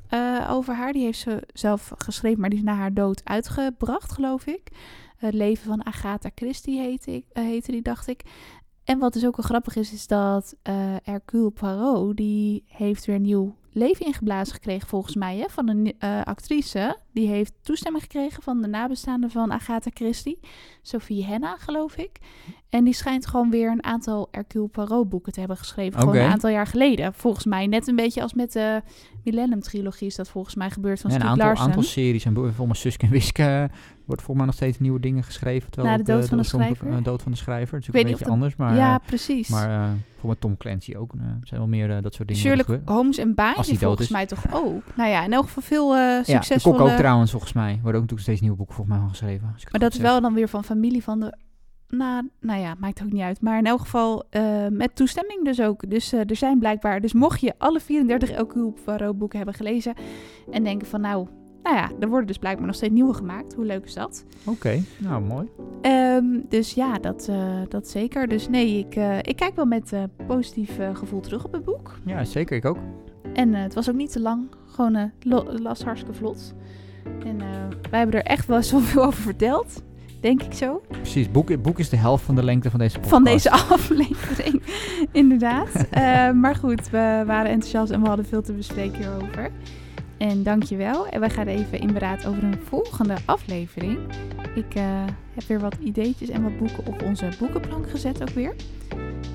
[0.09, 0.92] eh, over haar.
[0.92, 4.62] Die heeft ze zelf geschreven, maar die is na haar dood uitgebracht, geloof ik.
[5.16, 8.22] Het leven van Agatha Christie heette, ik, eh, heette die, dacht ik.
[8.89, 13.18] En wat dus ook wel grappig is, is dat eh Hercule Poirot, die heeft weer
[13.18, 16.97] nieuw leven ingeblazen gekregen volgens mij, hè, van een eh, actrice.
[17.12, 20.39] Die heeft toestemming gekregen van de nabestaanden van Agatha Christie.
[20.82, 22.18] Sophie Henna, geloof ik.
[22.68, 26.01] En die schijnt gewoon weer een aantal Hercule Poirot boeken te hebben geschreven.
[26.01, 27.14] Gewoon een aantal jaar geleden.
[27.14, 28.82] Volgens mij net een beetje als met de
[29.25, 32.25] Millennium trilogie is dat volgens mij gebeurd van Ja, een aantal, aantal series.
[32.25, 33.59] En bijvoorbeeld Suske en Wiske eh,
[34.05, 35.71] wordt volgens mij nog steeds nieuwe dingen geschreven.
[35.71, 36.89] Terwijl Na de dood van de schrijver.
[36.89, 37.75] eh, dood van de schrijver.
[37.75, 38.57] Het is Ik ook weet een beetje anders.
[38.57, 39.49] Maar, ja, eh, precies.
[39.49, 39.91] maar
[40.21, 41.12] voor Tom Clancy ook.
[41.12, 42.43] er zijn wel meer dat soort dingen.
[42.43, 42.79] Sherlock.
[42.85, 44.09] Holmes en dood volgens is.
[44.09, 44.83] mij toch ook.
[44.95, 46.77] Nou ja, in elk geval veel eh Ja, de succesvolle...
[46.77, 47.73] kok ook trouwens, volgens mij.
[47.73, 49.55] Worden ook natuurlijk steeds nieuwe boeken volgens mij geschreven.
[49.71, 51.37] Maar dat is wel dan weer van familie van de.
[51.89, 53.41] Nou, nou ja, maakt ook niet uit.
[53.41, 55.91] Maar in elk geval eh, met toestemming dus ook.
[55.91, 57.01] Dus eh, er zijn blijkbaar.
[57.01, 59.95] Dus mocht je alle 34 Hercule Poirot boeken hebben gelezen.
[60.51, 61.26] En denken van nou.
[61.62, 63.55] Nou ja, er worden dus blijkbaar nog steeds nieuwe gemaakt.
[63.55, 64.24] Hoe leuk is dat?
[64.45, 65.49] Oké, nou mooi.
[65.80, 68.28] Ehm, dus ja, dat, eh, dat zeker.
[68.28, 69.93] Dus nee, ik, ik kijk wel met
[70.26, 71.99] positief gevoel terug op het boek.
[72.05, 72.57] Ja, zeker.
[72.57, 72.78] Ik ook.
[73.32, 74.49] En het was ook niet te lang.
[74.66, 75.12] Gewoon
[75.62, 76.55] las hartstikke vlot.
[77.24, 77.39] En
[77.91, 79.82] wij hebben er echt wel zoveel over verteld.
[80.21, 80.83] Denk ik zo.
[80.89, 81.31] Precies.
[81.31, 83.14] Boek, boek is de helft van de lengte van deze podcast.
[83.14, 84.62] van deze aflevering.
[85.12, 85.69] Inderdaad.
[85.91, 89.51] Eh, maar goed, we waren enthousiast en we hadden veel te bespreken hierover.
[90.19, 91.09] En dankjewel.
[91.09, 93.99] En wij gaan even in beraad over een volgende aflevering.
[94.55, 95.05] Ik eh,
[95.35, 98.55] heb weer wat ideetjes en wat boeken op onze boekenplank gezet ook weer.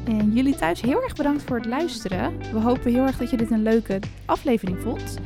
[0.04, 2.38] En jullie thuis heel erg bedankt voor het luisteren.
[2.52, 5.20] We hopen heel erg dat je dit een leuke aflevering vond.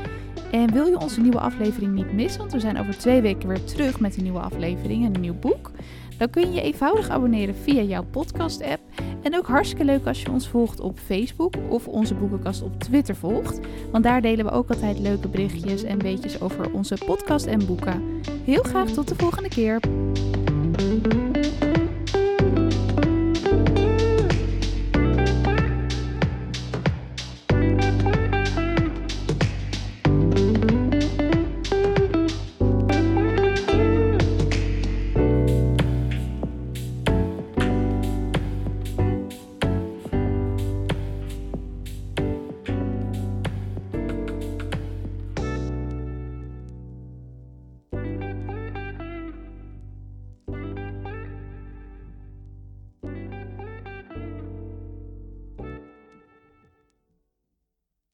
[0.51, 3.63] En wil je onze nieuwe aflevering niet missen, want we zijn over twee weken weer
[3.63, 5.71] terug met een nieuwe aflevering en een nieuw boek.
[6.17, 8.81] Dan kun je je eenvoudig abonneren via jouw podcast-app.
[9.21, 13.15] En ook hartstikke leuk als je ons volgt op Facebook of onze boekenkast op Twitter
[13.15, 13.59] volgt.
[13.91, 18.03] Want daar delen we ook altijd leuke berichtjes en weetjes over onze podcast en boeken.
[18.45, 19.79] Heel graag tot de volgende keer.